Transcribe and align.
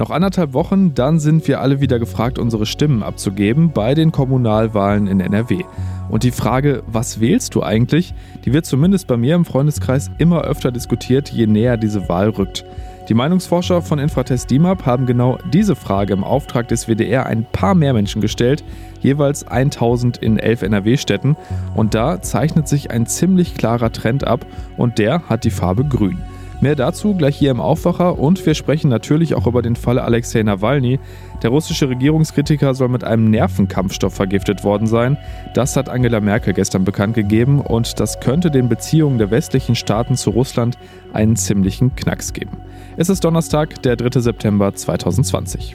Noch 0.00 0.08
anderthalb 0.08 0.54
Wochen, 0.54 0.94
dann 0.94 1.20
sind 1.20 1.46
wir 1.46 1.60
alle 1.60 1.82
wieder 1.82 1.98
gefragt, 1.98 2.38
unsere 2.38 2.64
Stimmen 2.64 3.02
abzugeben 3.02 3.72
bei 3.72 3.94
den 3.94 4.12
Kommunalwahlen 4.12 5.06
in 5.06 5.20
NRW. 5.20 5.64
Und 6.08 6.22
die 6.22 6.30
Frage, 6.30 6.82
was 6.86 7.20
wählst 7.20 7.54
du 7.54 7.62
eigentlich, 7.62 8.14
die 8.46 8.54
wird 8.54 8.64
zumindest 8.64 9.06
bei 9.08 9.18
mir 9.18 9.34
im 9.34 9.44
Freundeskreis 9.44 10.10
immer 10.16 10.40
öfter 10.40 10.72
diskutiert, 10.72 11.28
je 11.28 11.46
näher 11.46 11.76
diese 11.76 12.08
Wahl 12.08 12.30
rückt. 12.30 12.64
Die 13.10 13.14
Meinungsforscher 13.14 13.82
von 13.82 13.98
Infratest 13.98 14.50
DIMAP 14.50 14.86
haben 14.86 15.04
genau 15.04 15.36
diese 15.52 15.76
Frage 15.76 16.14
im 16.14 16.24
Auftrag 16.24 16.68
des 16.68 16.88
WDR 16.88 17.26
ein 17.26 17.44
paar 17.52 17.74
mehr 17.74 17.92
Menschen 17.92 18.22
gestellt, 18.22 18.64
jeweils 19.02 19.46
1000 19.46 20.16
in 20.16 20.38
elf 20.38 20.62
NRW-Städten. 20.62 21.36
Und 21.74 21.94
da 21.94 22.22
zeichnet 22.22 22.68
sich 22.68 22.90
ein 22.90 23.04
ziemlich 23.04 23.54
klarer 23.54 23.92
Trend 23.92 24.26
ab 24.26 24.46
und 24.78 24.96
der 24.96 25.28
hat 25.28 25.44
die 25.44 25.50
Farbe 25.50 25.84
grün. 25.84 26.16
Mehr 26.60 26.76
dazu 26.76 27.14
gleich 27.14 27.38
hier 27.38 27.50
im 27.50 27.60
Aufwacher 27.60 28.18
und 28.18 28.44
wir 28.44 28.54
sprechen 28.54 28.90
natürlich 28.90 29.34
auch 29.34 29.46
über 29.46 29.62
den 29.62 29.76
Fall 29.76 29.98
Alexei 29.98 30.42
Nawalny. 30.42 31.00
Der 31.42 31.48
russische 31.48 31.88
Regierungskritiker 31.88 32.74
soll 32.74 32.88
mit 32.88 33.02
einem 33.02 33.30
Nervenkampfstoff 33.30 34.12
vergiftet 34.12 34.62
worden 34.62 34.86
sein. 34.86 35.16
Das 35.54 35.76
hat 35.76 35.88
Angela 35.88 36.20
Merkel 36.20 36.52
gestern 36.52 36.84
bekannt 36.84 37.14
gegeben 37.14 37.62
und 37.62 37.98
das 37.98 38.20
könnte 38.20 38.50
den 38.50 38.68
Beziehungen 38.68 39.16
der 39.16 39.30
westlichen 39.30 39.74
Staaten 39.74 40.16
zu 40.16 40.30
Russland 40.30 40.76
einen 41.14 41.36
ziemlichen 41.36 41.96
Knacks 41.96 42.34
geben. 42.34 42.58
Es 42.98 43.08
ist 43.08 43.24
Donnerstag, 43.24 43.80
der 43.82 43.96
3. 43.96 44.20
September 44.20 44.74
2020. 44.74 45.74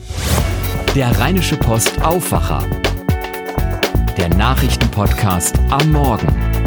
Der 0.95 1.19
Rheinische 1.19 1.57
Post 1.57 1.99
Aufwacher. 2.05 2.63
Der 4.17 4.29
Nachrichtenpodcast 4.29 5.59
am 5.71 5.91
Morgen. 5.91 6.64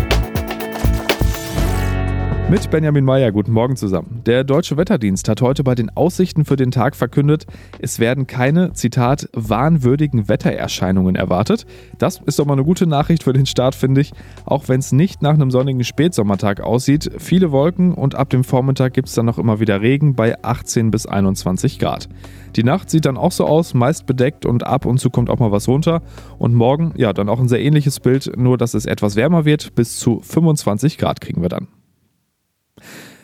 Mit 2.50 2.70
Benjamin 2.70 3.04
Meyer, 3.04 3.30
guten 3.30 3.52
Morgen 3.52 3.76
zusammen. 3.76 4.22
Der 4.24 4.42
Deutsche 4.42 4.78
Wetterdienst 4.78 5.28
hat 5.28 5.42
heute 5.42 5.62
bei 5.62 5.74
den 5.74 5.94
Aussichten 5.94 6.46
für 6.46 6.56
den 6.56 6.70
Tag 6.70 6.96
verkündet, 6.96 7.44
es 7.78 7.98
werden 7.98 8.26
keine, 8.26 8.72
Zitat, 8.72 9.28
wahnwürdigen 9.34 10.30
Wettererscheinungen 10.30 11.14
erwartet. 11.14 11.66
Das 11.98 12.22
ist 12.24 12.38
doch 12.38 12.46
mal 12.46 12.54
eine 12.54 12.64
gute 12.64 12.86
Nachricht 12.86 13.24
für 13.24 13.34
den 13.34 13.44
Start, 13.44 13.74
finde 13.74 14.00
ich. 14.00 14.12
Auch 14.46 14.66
wenn 14.68 14.80
es 14.80 14.92
nicht 14.92 15.20
nach 15.20 15.34
einem 15.34 15.50
sonnigen 15.50 15.84
Spätsommertag 15.84 16.62
aussieht. 16.62 17.10
Viele 17.18 17.52
Wolken 17.52 17.92
und 17.92 18.14
ab 18.14 18.30
dem 18.30 18.44
Vormittag 18.44 18.94
gibt 18.94 19.08
es 19.08 19.14
dann 19.14 19.26
noch 19.26 19.36
immer 19.36 19.60
wieder 19.60 19.82
Regen 19.82 20.14
bei 20.14 20.42
18 20.42 20.90
bis 20.90 21.04
21 21.04 21.78
Grad. 21.78 22.08
Die 22.56 22.64
Nacht 22.64 22.88
sieht 22.88 23.04
dann 23.04 23.18
auch 23.18 23.32
so 23.32 23.44
aus, 23.44 23.74
meist 23.74 24.06
bedeckt 24.06 24.46
und 24.46 24.66
ab 24.66 24.86
und 24.86 24.98
zu 24.98 25.10
kommt 25.10 25.28
auch 25.28 25.38
mal 25.38 25.52
was 25.52 25.68
runter. 25.68 26.00
Und 26.38 26.54
morgen, 26.54 26.94
ja, 26.96 27.12
dann 27.12 27.28
auch 27.28 27.40
ein 27.40 27.48
sehr 27.48 27.60
ähnliches 27.60 28.00
Bild, 28.00 28.32
nur 28.38 28.56
dass 28.56 28.72
es 28.72 28.86
etwas 28.86 29.16
wärmer 29.16 29.44
wird. 29.44 29.74
Bis 29.74 29.98
zu 29.98 30.20
25 30.20 30.96
Grad 30.96 31.20
kriegen 31.20 31.42
wir 31.42 31.50
dann. 31.50 31.68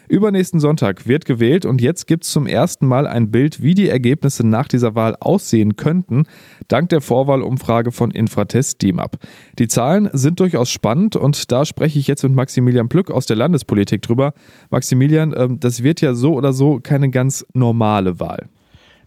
Übernächsten 0.09 0.61
Sonntag 0.61 1.07
wird 1.07 1.25
gewählt 1.25 1.65
und 1.65 1.81
jetzt 1.81 2.07
gibt 2.07 2.25
es 2.25 2.31
zum 2.31 2.47
ersten 2.47 2.87
Mal 2.87 3.07
ein 3.07 3.31
Bild, 3.31 3.63
wie 3.63 3.75
die 3.75 3.89
Ergebnisse 3.89 4.47
nach 4.47 4.69
dieser 4.69 4.95
Wahl 4.95 5.17
aussehen 5.19 5.77
könnten, 5.77 6.25
dank 6.69 6.91
der 6.91 7.01
Vorwahlumfrage 7.01 7.93
von 7.93 8.11
Infratest 8.11 8.83
DIMAP. 8.83 9.19
Die 9.59 9.69
Zahlen 9.69 10.11
sind 10.13 10.41
durchaus 10.41 10.71
spannend 10.71 11.17
und 11.17 11.51
da 11.51 11.65
spreche 11.65 11.99
ich 11.99 12.07
jetzt 12.07 12.23
mit 12.23 12.35
Maximilian 12.35 12.89
Plück 12.89 13.11
aus 13.11 13.27
der 13.27 13.37
Landespolitik 13.37 14.03
drüber. 14.03 14.35
Maximilian, 14.71 15.35
ähm, 15.37 15.61
das 15.61 15.83
wird 15.83 16.01
ja 16.01 16.15
so 16.15 16.35
oder 16.35 16.53
so 16.53 16.81
keine 16.83 17.11
ganz 17.11 17.47
normale 17.55 18.21
Wahl. 18.21 18.49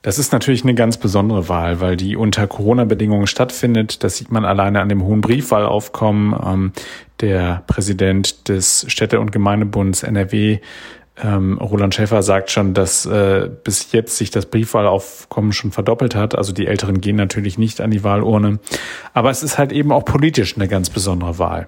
Das 0.02 0.20
ist 0.20 0.32
natürlich 0.32 0.64
eine 0.64 0.76
ganz 0.76 0.98
besondere 0.98 1.50
Wahl, 1.50 1.82
weil 1.82 1.98
die 1.98 2.16
unter 2.16 2.48
Corona-Bedingungen 2.48 3.28
stattfindet. 3.28 4.04
Das 4.04 4.18
sieht 4.18 4.32
man 4.32 4.46
alleine 4.46 4.82
an 4.82 4.90
dem 4.90 5.04
hohen 5.04 5.22
Briefwahlaufkommen. 5.22 6.36
Ähm, 6.46 6.72
der 7.20 7.64
Präsident 7.68 8.48
des 8.48 8.86
Städte- 8.90 9.20
und 9.20 9.32
Gemeindebunds 9.32 10.04
NRW, 10.04 10.60
ähm, 11.24 11.58
Roland 11.58 11.96
Schäfer, 11.96 12.22
sagt 12.22 12.52
schon, 12.52 12.76
dass 12.76 13.06
äh, 13.08 13.50
bis 13.64 13.92
jetzt 13.92 14.18
sich 14.18 14.30
das 14.30 14.46
Briefwahlaufkommen 14.46 15.52
schon 15.52 15.72
verdoppelt 15.72 16.16
hat. 16.16 16.36
Also 16.36 16.54
die 16.54 16.68
Älteren 16.68 17.02
gehen 17.02 17.16
natürlich 17.16 17.58
nicht 17.58 17.82
an 17.82 17.90
die 17.90 18.04
Wahlurne. 18.04 18.60
Aber 19.14 19.32
es 19.32 19.42
ist 19.42 19.58
halt 19.58 19.72
eben 19.72 19.92
auch 19.92 20.06
politisch 20.06 20.56
eine 20.56 20.68
ganz 20.68 20.92
besondere 20.92 21.40
Wahl. 21.40 21.68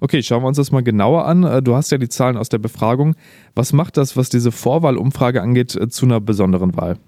Okay, 0.00 0.22
schauen 0.22 0.42
wir 0.42 0.48
uns 0.48 0.56
das 0.56 0.72
mal 0.72 0.82
genauer 0.82 1.24
an. 1.24 1.44
Äh, 1.44 1.62
du 1.62 1.76
hast 1.76 1.92
ja 1.92 1.98
die 1.98 2.08
Zahlen 2.08 2.36
aus 2.36 2.48
der 2.48 2.58
Befragung. 2.58 3.14
Was 3.54 3.72
macht 3.72 3.96
das, 3.96 4.16
was 4.16 4.28
diese 4.28 4.50
Vorwahlumfrage 4.50 5.40
angeht, 5.40 5.76
äh, 5.76 5.88
zu 5.88 6.04
einer 6.04 6.20
besonderen 6.20 6.76
Wahl? 6.76 6.98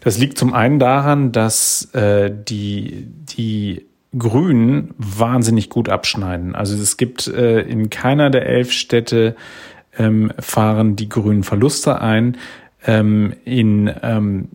Das 0.00 0.18
liegt 0.18 0.38
zum 0.38 0.54
einen 0.54 0.78
daran, 0.78 1.32
dass 1.32 1.92
äh, 1.94 2.30
die, 2.30 3.06
die 3.36 3.86
Grünen 4.16 4.94
wahnsinnig 4.98 5.68
gut 5.68 5.88
abschneiden. 5.88 6.54
Also 6.54 6.80
es 6.80 6.96
gibt 6.96 7.26
äh, 7.26 7.60
in 7.60 7.90
keiner 7.90 8.30
der 8.30 8.46
elf 8.46 8.72
Städte 8.72 9.36
ähm, 9.98 10.32
fahren 10.38 10.96
die 10.96 11.08
Grünen 11.08 11.42
Verluste 11.42 12.00
ein. 12.00 12.36
Ähm, 12.86 13.34
in 13.44 13.92
ähm, 14.02 14.48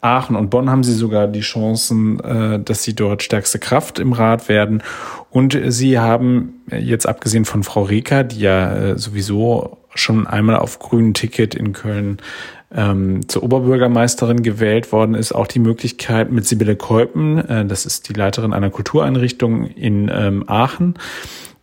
Aachen 0.00 0.36
und 0.36 0.50
Bonn 0.50 0.70
haben 0.70 0.84
sie 0.84 0.94
sogar 0.94 1.26
die 1.26 1.40
Chancen, 1.40 2.20
äh, 2.20 2.60
dass 2.60 2.82
sie 2.82 2.94
dort 2.94 3.22
stärkste 3.22 3.58
Kraft 3.58 3.98
im 3.98 4.12
Rat 4.12 4.48
werden. 4.48 4.82
Und 5.30 5.58
sie 5.68 5.98
haben 5.98 6.62
jetzt 6.70 7.06
abgesehen 7.06 7.44
von 7.44 7.62
Frau 7.64 7.82
Reker, 7.82 8.24
die 8.24 8.40
ja 8.40 8.74
äh, 8.74 8.98
sowieso 8.98 9.78
schon 9.94 10.26
einmal 10.26 10.56
auf 10.56 10.78
grünen 10.78 11.14
Ticket 11.14 11.54
in 11.54 11.72
Köln 11.72 12.18
ähm, 12.74 13.28
zur 13.28 13.42
Oberbürgermeisterin 13.42 14.42
gewählt 14.42 14.92
worden 14.92 15.14
ist, 15.14 15.32
auch 15.32 15.46
die 15.46 15.58
Möglichkeit 15.58 16.32
mit 16.32 16.46
Sibylle 16.46 16.76
Keupen, 16.76 17.38
äh, 17.38 17.64
das 17.64 17.86
ist 17.86 18.08
die 18.08 18.12
Leiterin 18.12 18.52
einer 18.52 18.70
Kultureinrichtung 18.70 19.66
in 19.66 20.10
ähm, 20.12 20.44
Aachen, 20.46 20.94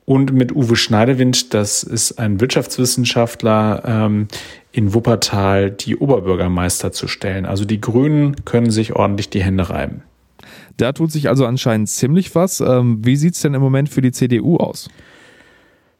und 0.05 0.33
mit 0.33 0.53
Uwe 0.53 0.75
Schneidewind, 0.75 1.53
das 1.53 1.83
ist 1.83 2.19
ein 2.19 2.41
Wirtschaftswissenschaftler 2.41 3.83
ähm, 3.85 4.27
in 4.71 4.93
Wuppertal, 4.93 5.71
die 5.71 5.95
Oberbürgermeister 5.95 6.91
zu 6.91 7.07
stellen. 7.07 7.45
Also 7.45 7.63
die 7.63 7.79
Grünen 7.79 8.43
können 8.43 8.69
sich 8.69 8.93
ordentlich 8.93 9.29
die 9.29 9.41
Hände 9.41 9.69
reiben. 9.69 10.03
Da 10.77 10.91
tut 10.91 11.11
sich 11.11 11.29
also 11.29 11.45
anscheinend 11.45 11.87
ziemlich 11.89 12.35
was. 12.35 12.59
Ähm, 12.59 12.99
wie 13.03 13.15
sieht's 13.15 13.41
denn 13.41 13.53
im 13.53 13.61
Moment 13.61 13.89
für 13.89 14.01
die 14.01 14.11
CDU 14.11 14.57
aus? 14.57 14.89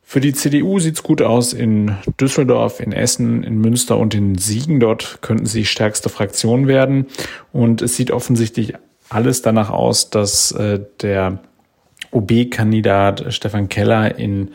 Für 0.04 0.20
die 0.20 0.34
CDU 0.34 0.80
sieht's 0.80 1.02
gut 1.02 1.22
aus 1.22 1.54
in 1.54 1.96
Düsseldorf, 2.20 2.80
in 2.80 2.92
Essen, 2.92 3.44
in 3.44 3.58
Münster 3.60 3.98
und 3.98 4.14
in 4.14 4.38
Siegen. 4.38 4.80
Dort 4.80 5.20
könnten 5.22 5.46
sie 5.46 5.66
stärkste 5.66 6.10
Fraktion 6.10 6.68
werden. 6.68 7.08
Und 7.52 7.82
es 7.82 7.96
sieht 7.96 8.12
offensichtlich 8.12 8.74
alles 9.10 9.42
danach 9.42 9.70
aus, 9.70 10.10
dass 10.10 10.52
äh, 10.52 10.82
der 11.02 11.40
OB-Kandidat 12.12 13.34
Stefan 13.34 13.70
Keller 13.70 14.18
in 14.18 14.52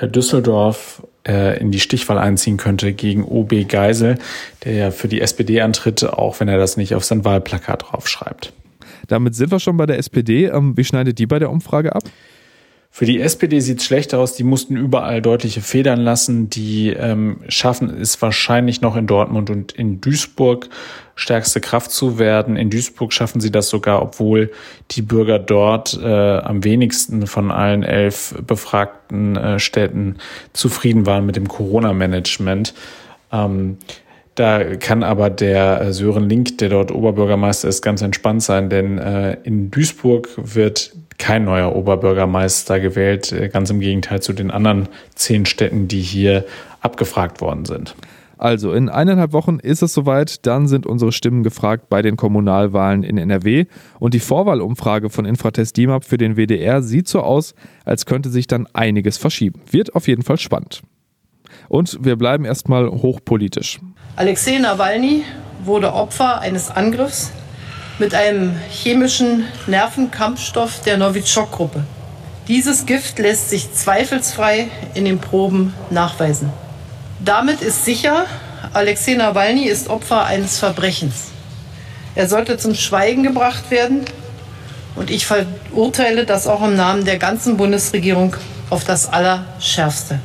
äh, 0.00 0.08
Düsseldorf 0.08 1.02
äh, 1.26 1.58
in 1.60 1.70
die 1.70 1.80
Stichwahl 1.80 2.18
einziehen 2.18 2.56
könnte 2.56 2.92
gegen 2.92 3.24
OB 3.24 3.68
Geisel, 3.68 4.18
der 4.64 4.72
ja 4.74 4.90
für 4.90 5.08
die 5.08 5.20
SPD 5.20 5.60
antritt, 5.60 6.04
auch 6.04 6.40
wenn 6.40 6.48
er 6.48 6.58
das 6.58 6.76
nicht 6.76 6.94
auf 6.94 7.04
sein 7.04 7.24
Wahlplakat 7.24 7.84
draufschreibt. 7.90 8.52
Damit 9.08 9.34
sind 9.34 9.52
wir 9.52 9.60
schon 9.60 9.76
bei 9.76 9.86
der 9.86 9.98
SPD. 9.98 10.46
Ähm, 10.46 10.76
wie 10.76 10.84
schneidet 10.84 11.18
die 11.18 11.26
bei 11.26 11.38
der 11.38 11.50
Umfrage 11.50 11.94
ab? 11.94 12.04
Für 12.96 13.04
die 13.04 13.20
SPD 13.20 13.60
sieht 13.60 13.80
es 13.80 13.84
schlecht 13.84 14.14
aus. 14.14 14.36
Die 14.36 14.42
mussten 14.42 14.74
überall 14.74 15.20
deutliche 15.20 15.60
Federn 15.60 16.00
lassen. 16.00 16.48
Die 16.48 16.88
ähm, 16.88 17.40
schaffen 17.46 17.94
es 18.00 18.22
wahrscheinlich 18.22 18.80
noch 18.80 18.96
in 18.96 19.06
Dortmund 19.06 19.50
und 19.50 19.72
in 19.72 20.00
Duisburg 20.00 20.70
stärkste 21.14 21.60
Kraft 21.60 21.90
zu 21.90 22.18
werden. 22.18 22.56
In 22.56 22.70
Duisburg 22.70 23.12
schaffen 23.12 23.42
sie 23.42 23.52
das 23.52 23.68
sogar, 23.68 24.00
obwohl 24.00 24.50
die 24.92 25.02
Bürger 25.02 25.38
dort 25.38 26.00
äh, 26.02 26.38
am 26.38 26.64
wenigsten 26.64 27.26
von 27.26 27.50
allen 27.50 27.82
elf 27.82 28.34
befragten 28.46 29.36
äh, 29.36 29.58
Städten 29.58 30.16
zufrieden 30.54 31.04
waren 31.04 31.26
mit 31.26 31.36
dem 31.36 31.48
Corona-Management. 31.48 32.72
Ähm, 33.30 33.76
da 34.36 34.76
kann 34.76 35.02
aber 35.02 35.30
der 35.30 35.80
äh, 35.80 35.92
Sören 35.92 36.28
Link, 36.28 36.58
der 36.58 36.68
dort 36.68 36.92
Oberbürgermeister 36.92 37.68
ist, 37.68 37.82
ganz 37.82 38.02
entspannt 38.02 38.42
sein, 38.42 38.70
denn 38.70 38.98
äh, 38.98 39.38
in 39.42 39.70
Duisburg 39.70 40.28
wird 40.36 40.92
kein 41.18 41.44
neuer 41.44 41.74
Oberbürgermeister 41.74 42.78
gewählt, 42.78 43.32
äh, 43.32 43.48
ganz 43.48 43.70
im 43.70 43.80
Gegenteil 43.80 44.20
zu 44.20 44.34
den 44.34 44.50
anderen 44.50 44.88
zehn 45.14 45.46
Städten, 45.46 45.88
die 45.88 46.02
hier 46.02 46.44
abgefragt 46.80 47.40
worden 47.40 47.64
sind. 47.64 47.96
Also 48.38 48.74
in 48.74 48.90
eineinhalb 48.90 49.32
Wochen 49.32 49.58
ist 49.58 49.82
es 49.82 49.94
soweit, 49.94 50.44
dann 50.46 50.68
sind 50.68 50.86
unsere 50.86 51.12
Stimmen 51.12 51.42
gefragt 51.42 51.88
bei 51.88 52.02
den 52.02 52.18
Kommunalwahlen 52.18 53.02
in 53.02 53.16
NRW 53.16 53.64
und 53.98 54.12
die 54.12 54.20
Vorwahlumfrage 54.20 55.08
von 55.08 55.24
Infratest 55.24 55.78
DIMAP 55.78 56.04
für 56.04 56.18
den 56.18 56.36
WDR 56.36 56.82
sieht 56.82 57.08
so 57.08 57.20
aus, 57.20 57.54
als 57.86 58.04
könnte 58.04 58.28
sich 58.28 58.46
dann 58.46 58.68
einiges 58.74 59.16
verschieben. 59.16 59.62
Wird 59.70 59.94
auf 59.94 60.06
jeden 60.06 60.22
Fall 60.22 60.36
spannend. 60.36 60.82
Und 61.68 61.98
wir 62.00 62.16
bleiben 62.16 62.44
erstmal 62.44 62.88
hochpolitisch. 62.88 63.78
Alexei 64.16 64.58
Nawalny 64.58 65.24
wurde 65.64 65.92
Opfer 65.92 66.40
eines 66.40 66.70
Angriffs 66.70 67.32
mit 67.98 68.14
einem 68.14 68.56
chemischen 68.70 69.44
Nervenkampfstoff 69.66 70.82
der 70.82 70.98
Novichok-Gruppe. 70.98 71.84
Dieses 72.48 72.86
Gift 72.86 73.18
lässt 73.18 73.50
sich 73.50 73.72
zweifelsfrei 73.72 74.68
in 74.94 75.04
den 75.04 75.18
Proben 75.18 75.74
nachweisen. 75.90 76.50
Damit 77.24 77.60
ist 77.60 77.84
sicher, 77.84 78.26
Alexei 78.72 79.14
Nawalny 79.14 79.64
ist 79.64 79.88
Opfer 79.88 80.24
eines 80.26 80.58
Verbrechens. 80.58 81.32
Er 82.14 82.28
sollte 82.28 82.56
zum 82.56 82.74
Schweigen 82.74 83.22
gebracht 83.22 83.70
werden 83.70 84.02
und 84.94 85.10
ich 85.10 85.26
verurteile 85.26 86.24
das 86.24 86.46
auch 86.46 86.62
im 86.62 86.76
Namen 86.76 87.04
der 87.04 87.18
ganzen 87.18 87.56
Bundesregierung 87.56 88.36
auf 88.70 88.84
das 88.84 89.12
Allerschärfste. 89.12 90.20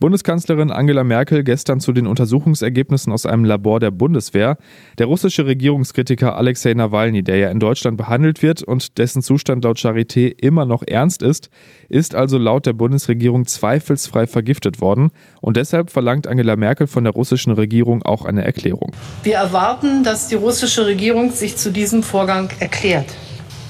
Bundeskanzlerin 0.00 0.70
Angela 0.70 1.02
Merkel 1.02 1.42
gestern 1.42 1.80
zu 1.80 1.92
den 1.92 2.06
Untersuchungsergebnissen 2.06 3.12
aus 3.12 3.26
einem 3.26 3.44
Labor 3.44 3.80
der 3.80 3.90
Bundeswehr. 3.90 4.56
Der 4.96 5.06
russische 5.06 5.44
Regierungskritiker 5.44 6.36
Alexei 6.36 6.72
Nawalny, 6.72 7.24
der 7.24 7.38
ja 7.38 7.50
in 7.50 7.58
Deutschland 7.58 7.96
behandelt 7.96 8.40
wird 8.40 8.62
und 8.62 8.98
dessen 8.98 9.22
Zustand 9.22 9.64
laut 9.64 9.78
Charité 9.78 10.32
immer 10.40 10.66
noch 10.66 10.84
ernst 10.86 11.20
ist, 11.20 11.50
ist 11.88 12.14
also 12.14 12.38
laut 12.38 12.66
der 12.66 12.74
Bundesregierung 12.74 13.46
zweifelsfrei 13.46 14.28
vergiftet 14.28 14.80
worden. 14.80 15.10
Und 15.40 15.56
deshalb 15.56 15.90
verlangt 15.90 16.28
Angela 16.28 16.54
Merkel 16.54 16.86
von 16.86 17.02
der 17.02 17.12
russischen 17.12 17.50
Regierung 17.50 18.04
auch 18.04 18.24
eine 18.24 18.44
Erklärung. 18.44 18.92
Wir 19.24 19.34
erwarten, 19.34 20.04
dass 20.04 20.28
die 20.28 20.36
russische 20.36 20.86
Regierung 20.86 21.32
sich 21.32 21.56
zu 21.56 21.72
diesem 21.72 22.04
Vorgang 22.04 22.50
erklärt. 22.60 23.16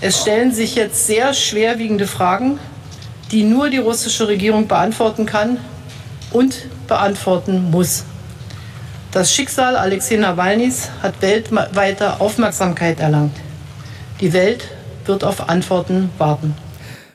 Es 0.02 0.20
stellen 0.20 0.52
sich 0.52 0.74
jetzt 0.74 1.06
sehr 1.06 1.32
schwerwiegende 1.32 2.06
Fragen, 2.06 2.58
die 3.32 3.44
nur 3.44 3.70
die 3.70 3.78
russische 3.78 4.28
Regierung 4.28 4.68
beantworten 4.68 5.24
kann 5.24 5.56
und 6.32 6.66
beantworten 6.86 7.70
muss. 7.70 8.04
Das 9.12 9.34
Schicksal 9.34 9.76
Alexei 9.76 10.16
Nawalnys 10.16 10.90
hat 11.02 11.20
weltweite 11.22 12.20
Aufmerksamkeit 12.20 13.00
erlangt. 13.00 13.34
Die 14.20 14.32
Welt 14.32 14.68
wird 15.06 15.24
auf 15.24 15.48
Antworten 15.48 16.10
warten. 16.18 16.54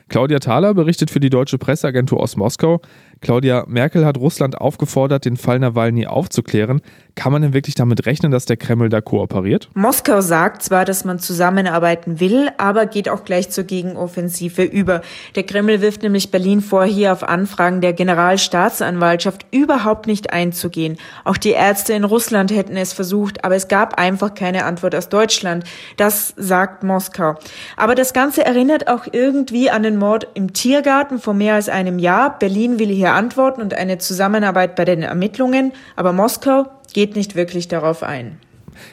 Claudia 0.08 0.38
Thaler 0.38 0.74
berichtet 0.74 1.10
für 1.10 1.20
die 1.20 1.30
deutsche 1.30 1.58
Presseagentur 1.58 2.20
aus 2.20 2.36
Moskau. 2.36 2.80
Claudia, 3.24 3.64
Merkel 3.66 4.04
hat 4.04 4.18
Russland 4.18 4.60
aufgefordert, 4.60 5.24
den 5.24 5.38
Fall 5.38 5.58
Nawalny 5.58 6.06
aufzuklären. 6.06 6.82
Kann 7.14 7.32
man 7.32 7.42
denn 7.42 7.54
wirklich 7.54 7.74
damit 7.74 8.06
rechnen, 8.06 8.32
dass 8.32 8.44
der 8.44 8.56
Kreml 8.56 8.88
da 8.88 9.00
kooperiert? 9.00 9.70
Moskau 9.74 10.20
sagt 10.20 10.62
zwar, 10.62 10.84
dass 10.84 11.04
man 11.04 11.18
zusammenarbeiten 11.18 12.20
will, 12.20 12.50
aber 12.58 12.86
geht 12.86 13.08
auch 13.08 13.24
gleich 13.24 13.50
zur 13.50 13.64
Gegenoffensive 13.64 14.62
über. 14.62 15.00
Der 15.36 15.44
Kreml 15.44 15.80
wirft 15.80 16.02
nämlich 16.02 16.30
Berlin 16.30 16.60
vor, 16.60 16.84
hier 16.84 17.12
auf 17.12 17.22
Anfragen 17.22 17.80
der 17.80 17.94
Generalstaatsanwaltschaft 17.94 19.46
überhaupt 19.52 20.06
nicht 20.06 20.32
einzugehen. 20.32 20.98
Auch 21.24 21.38
die 21.38 21.52
Ärzte 21.52 21.94
in 21.94 22.04
Russland 22.04 22.50
hätten 22.50 22.76
es 22.76 22.92
versucht, 22.92 23.42
aber 23.44 23.54
es 23.54 23.68
gab 23.68 23.98
einfach 23.98 24.34
keine 24.34 24.66
Antwort 24.66 24.94
aus 24.94 25.08
Deutschland. 25.08 25.64
Das 25.96 26.34
sagt 26.36 26.82
Moskau. 26.82 27.36
Aber 27.76 27.94
das 27.94 28.12
Ganze 28.12 28.44
erinnert 28.44 28.88
auch 28.88 29.06
irgendwie 29.12 29.70
an 29.70 29.82
den 29.82 29.96
Mord 29.96 30.26
im 30.34 30.52
Tiergarten 30.52 31.20
vor 31.20 31.32
mehr 31.32 31.54
als 31.54 31.70
einem 31.70 31.98
Jahr. 31.98 32.38
Berlin 32.38 32.78
will 32.78 32.88
hier 32.88 33.13
antworten 33.14 33.62
und 33.62 33.74
eine 33.74 33.98
Zusammenarbeit 33.98 34.76
bei 34.76 34.84
den 34.84 35.02
Ermittlungen, 35.02 35.72
aber 35.96 36.12
Moskau 36.12 36.66
geht 36.92 37.16
nicht 37.16 37.34
wirklich 37.34 37.68
darauf 37.68 38.02
ein. 38.02 38.38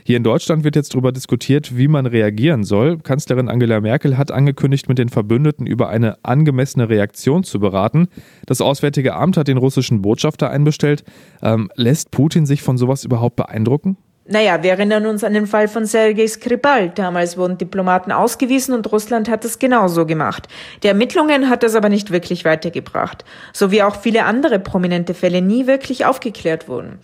Hier 0.04 0.18
in 0.18 0.24
Deutschland 0.24 0.64
wird 0.64 0.76
jetzt 0.76 0.94
darüber 0.94 1.12
diskutiert, 1.12 1.78
wie 1.78 1.88
man 1.88 2.06
reagieren 2.06 2.64
soll. 2.64 3.00
Kanzlerin 3.00 3.50
Angela 3.50 3.82
Merkel 3.82 4.18
hat 4.18 4.32
angekündigt, 4.32 4.88
mit 4.88 4.98
den 4.98 5.10
Verbündeten 5.10 5.66
über 5.66 5.90
eine 5.90 6.24
angemessene 6.24 6.90
Reaktion 6.90 7.44
zu 7.44 7.60
beraten. 7.60 8.08
Das 8.46 8.62
Auswärtige 8.62 9.16
Amt 9.16 9.38
hat 9.38 9.48
den 9.48 9.58
russischen 9.58 10.02
Botschafter 10.02 10.50
einbestellt. 10.50 11.04
Ähm, 11.42 11.70
lässt 11.76 12.12
Putin 12.12 12.46
sich 12.46 12.62
von 12.62 12.78
sowas 12.78 13.04
überhaupt 13.04 13.36
beeindrucken? 13.36 13.98
Naja, 14.26 14.62
wir 14.62 14.72
erinnern 14.72 15.08
uns 15.08 15.24
an 15.24 15.34
den 15.34 15.48
Fall 15.48 15.68
von 15.68 15.86
Sergei 15.86 16.28
Skripal. 16.28 16.90
Damals 16.90 17.38
wurden 17.38 17.58
Diplomaten 17.58 18.12
ausgewiesen 18.12 18.76
und 18.76 18.92
Russland 18.92 19.28
hat 19.28 19.44
es 19.46 19.58
genauso 19.58 20.06
gemacht. 20.06 20.48
Die 20.84 20.88
Ermittlungen 20.88 21.50
hat 21.50 21.64
das 21.64 21.74
aber 21.74 21.90
nicht 21.90 22.12
wirklich 22.12 22.46
weitergebracht. 22.46 23.26
So 23.52 23.72
wie 23.72 23.82
auch 23.82 23.96
viele 23.96 24.26
andere 24.26 24.60
prominente 24.60 25.16
Fälle 25.16 25.42
nie 25.42 25.66
wirklich 25.66 26.06
aufgeklärt 26.06 26.68
wurden. 26.68 27.00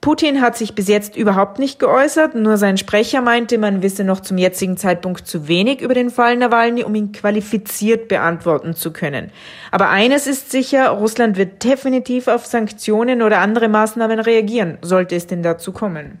Putin 0.00 0.40
hat 0.40 0.56
sich 0.56 0.74
bis 0.74 0.88
jetzt 0.88 1.14
überhaupt 1.14 1.58
nicht 1.58 1.78
geäußert, 1.78 2.34
nur 2.34 2.56
sein 2.56 2.78
Sprecher 2.78 3.20
meinte, 3.20 3.58
man 3.58 3.82
wisse 3.82 4.02
noch 4.02 4.20
zum 4.20 4.38
jetzigen 4.38 4.78
Zeitpunkt 4.78 5.26
zu 5.26 5.46
wenig 5.46 5.82
über 5.82 5.92
den 5.92 6.08
Fall 6.08 6.36
Nawalny, 6.38 6.84
um 6.84 6.94
ihn 6.94 7.12
qualifiziert 7.12 8.08
beantworten 8.08 8.74
zu 8.74 8.92
können. 8.92 9.30
Aber 9.70 9.90
eines 9.90 10.26
ist 10.26 10.50
sicher, 10.50 10.88
Russland 10.88 11.36
wird 11.36 11.62
definitiv 11.64 12.28
auf 12.28 12.46
Sanktionen 12.46 13.20
oder 13.20 13.40
andere 13.40 13.68
Maßnahmen 13.68 14.20
reagieren, 14.20 14.78
sollte 14.80 15.16
es 15.16 15.26
denn 15.26 15.42
dazu 15.42 15.70
kommen. 15.70 16.18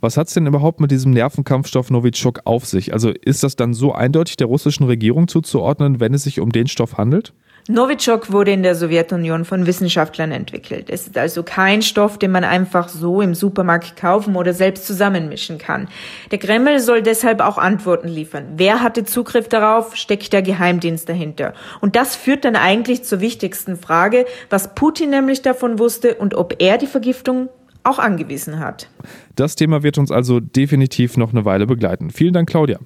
Was 0.00 0.16
hat 0.16 0.28
es 0.28 0.34
denn 0.34 0.46
überhaupt 0.46 0.80
mit 0.80 0.90
diesem 0.90 1.12
Nervenkampfstoff 1.12 1.90
Novichok 1.90 2.40
auf 2.44 2.64
sich? 2.64 2.94
Also 2.94 3.10
ist 3.10 3.42
das 3.42 3.56
dann 3.56 3.74
so 3.74 3.92
eindeutig 3.92 4.36
der 4.36 4.46
russischen 4.46 4.84
Regierung 4.84 5.28
zuzuordnen, 5.28 6.00
wenn 6.00 6.14
es 6.14 6.24
sich 6.24 6.40
um 6.40 6.50
den 6.50 6.66
Stoff 6.66 6.96
handelt? 6.96 7.34
Novichok 7.70 8.32
wurde 8.32 8.50
in 8.52 8.62
der 8.62 8.74
Sowjetunion 8.74 9.44
von 9.44 9.66
Wissenschaftlern 9.66 10.32
entwickelt. 10.32 10.88
Es 10.88 11.06
ist 11.06 11.18
also 11.18 11.42
kein 11.42 11.82
Stoff, 11.82 12.18
den 12.18 12.30
man 12.30 12.42
einfach 12.42 12.88
so 12.88 13.20
im 13.20 13.34
Supermarkt 13.34 13.94
kaufen 13.94 14.36
oder 14.36 14.54
selbst 14.54 14.86
zusammenmischen 14.86 15.58
kann. 15.58 15.88
Der 16.30 16.38
Kreml 16.38 16.80
soll 16.80 17.02
deshalb 17.02 17.40
auch 17.40 17.58
Antworten 17.58 18.08
liefern. 18.08 18.46
Wer 18.56 18.80
hatte 18.82 19.04
Zugriff 19.04 19.48
darauf? 19.48 19.96
Steckt 19.96 20.32
der 20.32 20.40
Geheimdienst 20.40 21.10
dahinter? 21.10 21.52
Und 21.82 21.94
das 21.94 22.16
führt 22.16 22.46
dann 22.46 22.56
eigentlich 22.56 23.04
zur 23.04 23.20
wichtigsten 23.20 23.76
Frage, 23.76 24.24
was 24.48 24.74
Putin 24.74 25.10
nämlich 25.10 25.42
davon 25.42 25.78
wusste 25.78 26.14
und 26.14 26.34
ob 26.34 26.56
er 26.60 26.78
die 26.78 26.86
Vergiftung 26.86 27.50
auch 27.84 27.98
angewiesen 27.98 28.60
hat. 28.60 28.88
Das 29.36 29.56
Thema 29.56 29.82
wird 29.82 29.98
uns 29.98 30.10
also 30.10 30.40
definitiv 30.40 31.18
noch 31.18 31.32
eine 31.32 31.44
Weile 31.44 31.66
begleiten. 31.66 32.10
Vielen 32.10 32.32
Dank, 32.32 32.48
Claudia. 32.48 32.78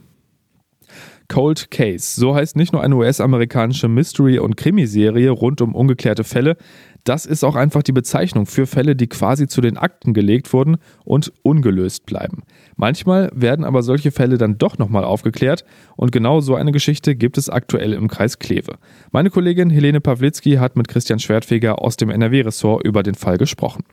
Cold 1.33 1.71
Case. 1.71 2.21
So 2.21 2.35
heißt 2.35 2.57
nicht 2.57 2.75
nur 2.75 2.83
eine 2.83 2.95
US-amerikanische 2.95 3.89
Mystery- 3.89 4.39
und 4.39 4.59
Krimiserie 4.59 5.31
rund 5.31 5.63
um 5.63 5.75
ungeklärte 5.75 6.25
Fälle. 6.25 6.59
Das 7.05 7.25
ist 7.25 7.43
auch 7.43 7.57
einfach 7.57 7.83
die 7.83 7.93
Bezeichnung 7.93 8.45
für 8.45 8.67
Fälle, 8.67 8.95
die 8.95 9.07
quasi 9.07 9.49
zu 9.49 9.63
den 9.63 9.79
Akten 9.79 10.13
gelegt 10.13 10.53
wurden 10.53 10.77
und 11.05 11.33
ungelöst 11.43 12.05
bleiben. 12.05 12.43
Manchmal 12.77 13.31
werden 13.35 13.65
aber 13.65 13.83
solche 13.83 14.11
Fälle 14.11 14.37
dann 14.37 14.59
doch 14.59 14.77
nochmal 14.77 15.05
aufgeklärt 15.05 15.65
und 15.97 16.13
genau 16.13 16.41
so 16.41 16.55
eine 16.55 16.71
Geschichte 16.71 17.17
gibt 17.17 17.39
es 17.39 17.49
aktuell 17.49 17.95
im 17.95 18.09
Kreis 18.09 18.39
Kleve. 18.39 18.77
Meine 19.11 19.31
Kollegin 19.31 19.71
Helene 19.71 20.03
Pawlitzki 20.03 20.57
hat 20.57 20.77
mit 20.77 20.89
Christian 20.89 21.19
Schwertfeger 21.19 21.81
aus 21.81 21.97
dem 21.97 22.11
NRW-Ressort 22.11 22.85
über 22.85 23.03
den 23.03 23.15
Fall 23.15 23.39
gesprochen. 23.39 23.85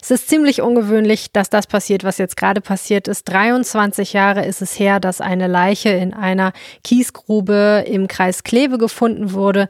Es 0.00 0.10
ist 0.10 0.28
ziemlich 0.28 0.62
ungewöhnlich, 0.62 1.32
dass 1.32 1.50
das 1.50 1.66
passiert, 1.66 2.04
was 2.04 2.18
jetzt 2.18 2.36
gerade 2.36 2.60
passiert 2.60 3.08
ist. 3.08 3.24
23 3.24 4.12
Jahre 4.12 4.44
ist 4.44 4.62
es 4.62 4.78
her, 4.78 5.00
dass 5.00 5.20
eine 5.20 5.46
Leiche 5.46 5.90
in 5.90 6.14
einer 6.14 6.52
Kiesgrube 6.84 7.84
im 7.86 8.08
Kreis 8.08 8.44
Kleve 8.44 8.78
gefunden 8.78 9.32
wurde. 9.32 9.68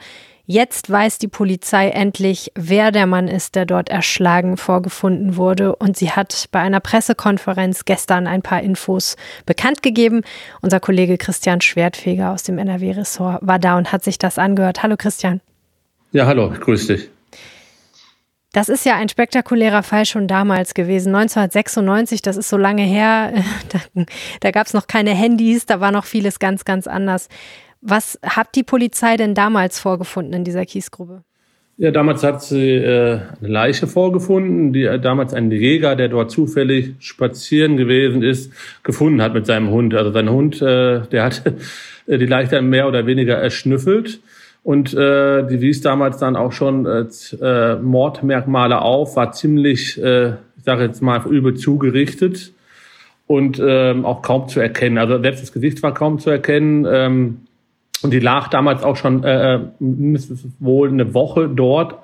Jetzt 0.50 0.88
weiß 0.88 1.18
die 1.18 1.28
Polizei 1.28 1.90
endlich, 1.90 2.52
wer 2.54 2.90
der 2.90 3.04
Mann 3.04 3.28
ist, 3.28 3.54
der 3.54 3.66
dort 3.66 3.90
erschlagen 3.90 4.56
vorgefunden 4.56 5.36
wurde. 5.36 5.76
Und 5.76 5.98
sie 5.98 6.10
hat 6.10 6.48
bei 6.52 6.60
einer 6.60 6.80
Pressekonferenz 6.80 7.84
gestern 7.84 8.26
ein 8.26 8.40
paar 8.40 8.62
Infos 8.62 9.16
bekannt 9.44 9.82
gegeben. 9.82 10.22
Unser 10.62 10.80
Kollege 10.80 11.18
Christian 11.18 11.60
Schwertfeger 11.60 12.30
aus 12.30 12.44
dem 12.44 12.56
NRW-Ressort 12.56 13.46
war 13.46 13.58
da 13.58 13.76
und 13.76 13.92
hat 13.92 14.02
sich 14.02 14.18
das 14.18 14.38
angehört. 14.38 14.82
Hallo 14.82 14.96
Christian. 14.96 15.42
Ja, 16.12 16.24
hallo, 16.24 16.48
grüß 16.48 16.86
dich. 16.86 17.10
Das 18.58 18.68
ist 18.68 18.84
ja 18.84 18.96
ein 18.96 19.08
spektakulärer 19.08 19.84
Fall 19.84 20.04
schon 20.04 20.26
damals 20.26 20.74
gewesen, 20.74 21.14
1996, 21.14 22.22
das 22.22 22.36
ist 22.36 22.48
so 22.48 22.56
lange 22.56 22.82
her. 22.82 23.32
Da, 23.68 24.04
da 24.40 24.50
gab 24.50 24.66
es 24.66 24.74
noch 24.74 24.88
keine 24.88 25.10
Handys, 25.10 25.64
da 25.64 25.78
war 25.78 25.92
noch 25.92 26.04
vieles 26.04 26.40
ganz, 26.40 26.64
ganz 26.64 26.88
anders. 26.88 27.28
Was 27.82 28.18
hat 28.24 28.56
die 28.56 28.64
Polizei 28.64 29.16
denn 29.16 29.36
damals 29.36 29.78
vorgefunden 29.78 30.32
in 30.34 30.42
dieser 30.42 30.66
Kiesgrube? 30.66 31.22
Ja, 31.76 31.92
damals 31.92 32.24
hat 32.24 32.42
sie 32.42 32.72
äh, 32.72 33.20
eine 33.38 33.48
Leiche 33.48 33.86
vorgefunden, 33.86 34.72
die 34.72 34.82
äh, 34.82 34.98
damals 34.98 35.34
ein 35.34 35.52
Jäger, 35.52 35.94
der 35.94 36.08
dort 36.08 36.32
zufällig 36.32 36.96
spazieren 36.98 37.76
gewesen 37.76 38.24
ist, 38.24 38.52
gefunden 38.82 39.22
hat 39.22 39.34
mit 39.34 39.46
seinem 39.46 39.70
Hund. 39.70 39.94
Also 39.94 40.10
sein 40.10 40.30
Hund, 40.30 40.60
äh, 40.60 41.02
der 41.02 41.22
hat 41.22 41.44
die 42.08 42.26
Leiche 42.26 42.60
mehr 42.60 42.88
oder 42.88 43.06
weniger 43.06 43.36
erschnüffelt 43.36 44.18
und 44.68 44.92
äh, 44.92 45.46
die 45.46 45.62
wies 45.62 45.80
damals 45.80 46.18
dann 46.18 46.36
auch 46.36 46.52
schon 46.52 46.84
äh, 46.84 47.06
äh, 47.40 47.76
Mordmerkmale 47.76 48.82
auf, 48.82 49.16
war 49.16 49.32
ziemlich, 49.32 49.96
äh, 49.96 50.32
ich 50.58 50.64
sage 50.64 50.84
jetzt 50.84 51.00
mal, 51.00 51.22
übel 51.26 51.54
zugerichtet 51.54 52.52
und 53.26 53.58
ähm, 53.64 54.04
auch 54.04 54.20
kaum 54.20 54.46
zu 54.48 54.60
erkennen. 54.60 54.98
Also 54.98 55.22
selbst 55.22 55.42
das 55.42 55.54
Gesicht 55.54 55.82
war 55.82 55.94
kaum 55.94 56.18
zu 56.18 56.28
erkennen. 56.28 56.86
Ähm, 56.86 57.40
und 58.02 58.12
die 58.12 58.18
lag 58.18 58.48
damals 58.48 58.82
auch 58.82 58.96
schon 58.96 59.24
äh, 59.24 59.54
äh 59.54 59.60
wohl 60.58 60.90
eine 60.90 61.14
Woche 61.14 61.48
dort, 61.48 61.94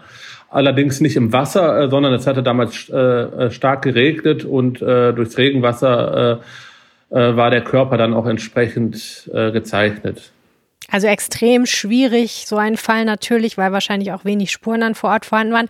allerdings 0.49 1.03
nicht 1.03 1.17
im 1.17 1.35
Wasser, 1.35 1.83
äh, 1.83 1.91
sondern 1.91 2.15
es 2.15 2.27
hatte 2.27 2.43
damals 2.43 2.89
äh, 2.89 2.97
äh, 2.97 3.51
stark 3.51 3.83
geregnet 3.83 4.47
und 4.47 4.81
äh, 4.81 5.13
durchs 5.13 5.37
Regenwasser 5.37 6.41
äh, 7.11 7.15
äh, 7.15 7.37
war 7.37 7.51
der 7.51 7.61
Körper 7.61 7.99
dann 7.99 8.15
auch 8.15 8.25
entsprechend 8.25 9.31
äh, 9.35 9.53
gezeichnet. 9.53 10.33
Also 10.91 11.07
extrem 11.07 11.67
schwierig, 11.67 12.45
so 12.47 12.57
ein 12.57 12.77
Fall 12.77 13.05
natürlich, 13.05 13.57
weil 13.57 13.73
wahrscheinlich 13.73 14.13
auch 14.13 14.25
wenig 14.25 14.51
Spuren 14.51 14.81
dann 14.81 14.95
vor 14.95 15.11
Ort 15.11 15.27
vorhanden 15.27 15.53
waren. 15.53 15.69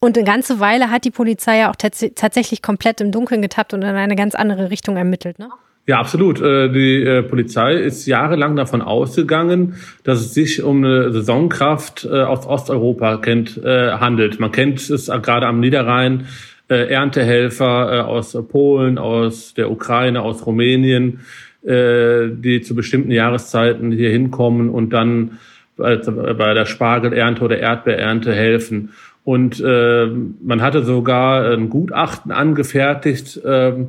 Und 0.00 0.16
eine 0.16 0.24
ganze 0.24 0.60
Weile 0.60 0.90
hat 0.90 1.04
die 1.04 1.10
Polizei 1.10 1.58
ja 1.58 1.70
auch 1.70 1.76
tats 1.76 2.04
tatsächlich 2.14 2.62
komplett 2.62 3.00
im 3.00 3.10
Dunkeln 3.10 3.42
getappt 3.42 3.74
und 3.74 3.82
in 3.82 3.88
eine 3.88 4.16
ganz 4.16 4.34
andere 4.34 4.70
Richtung 4.70 4.96
ermittelt, 4.96 5.38
ne? 5.38 5.48
Ja, 5.88 6.00
absolut. 6.00 6.38
Äh, 6.42 6.70
die 6.70 7.02
äh, 7.02 7.22
Polizei 7.22 7.72
ist 7.72 8.04
jahrelang 8.04 8.56
davon 8.56 8.82
ausgegangen, 8.82 9.76
dass 10.04 10.20
es 10.20 10.34
sich 10.34 10.62
um 10.62 10.84
eine 10.84 11.10
Saisonkraft 11.12 12.04
äh, 12.04 12.24
aus 12.24 12.46
Osteuropa 12.46 13.16
kennt, 13.16 13.58
handelt. 13.64 14.38
Man 14.38 14.52
kennt 14.52 14.90
es 14.90 15.06
gerade 15.06 15.46
am 15.46 15.60
Niederrhein, 15.60 16.26
Erntehelfer 16.68 18.06
aus 18.06 18.36
Polen, 18.46 18.98
aus 18.98 19.54
der 19.54 19.70
Ukraine, 19.70 20.20
aus 20.20 20.44
Rumänien, 20.44 21.20
die 21.62 22.60
zu 22.62 22.74
bestimmten 22.74 23.10
Jahreszeiten 23.10 23.90
hier 23.90 24.10
hinkommen 24.10 24.70
und 24.70 24.92
dann 24.92 25.38
bei 25.76 25.96
der 26.54 26.66
Spargelernte 26.66 27.42
oder 27.42 27.58
Erdbeerernte 27.58 28.32
helfen. 28.32 28.90
Und 29.24 29.60
äh, 29.60 30.06
man 30.06 30.62
hatte 30.62 30.84
sogar 30.84 31.52
ein 31.52 31.68
Gutachten 31.68 32.32
angefertigt, 32.32 33.38
ähm, 33.44 33.88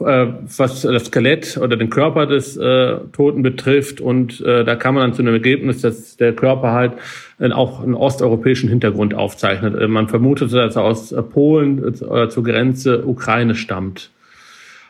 äh, 0.00 0.26
was 0.56 0.82
das 0.82 1.04
Skelett 1.04 1.56
oder 1.56 1.76
den 1.76 1.88
Körper 1.88 2.26
des 2.26 2.56
äh, 2.56 2.96
Toten 3.12 3.42
betrifft. 3.42 4.00
Und 4.00 4.40
äh, 4.40 4.64
da 4.64 4.74
kam 4.74 4.96
man 4.96 5.04
dann 5.04 5.14
zu 5.14 5.22
einem 5.22 5.34
Ergebnis, 5.34 5.82
dass 5.82 6.16
der 6.16 6.32
Körper 6.32 6.72
halt 6.72 6.94
äh, 7.38 7.52
auch 7.52 7.80
einen 7.80 7.94
osteuropäischen 7.94 8.68
Hintergrund 8.68 9.14
aufzeichnet. 9.14 9.80
Äh, 9.80 9.86
man 9.86 10.08
vermutete, 10.08 10.56
dass 10.56 10.74
er 10.74 10.82
aus 10.82 11.12
äh, 11.12 11.22
Polen 11.22 11.94
äh, 11.94 12.28
zur 12.28 12.42
Grenze 12.42 13.06
Ukraine 13.06 13.54
stammt. 13.54 14.10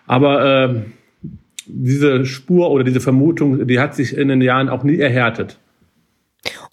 Aber 0.07 0.65
äh, 0.65 0.75
diese 1.67 2.25
Spur 2.27 2.71
oder 2.71 2.85
diese 2.85 3.01
Vermutung, 3.01 3.67
die 3.67 3.81
hat 3.81 3.95
sich 3.95 4.17
in 4.17 4.29
den 4.29 4.41
Jahren 4.41 4.69
auch 4.69 4.85
nie 4.85 4.99
erhärtet. 4.99 5.59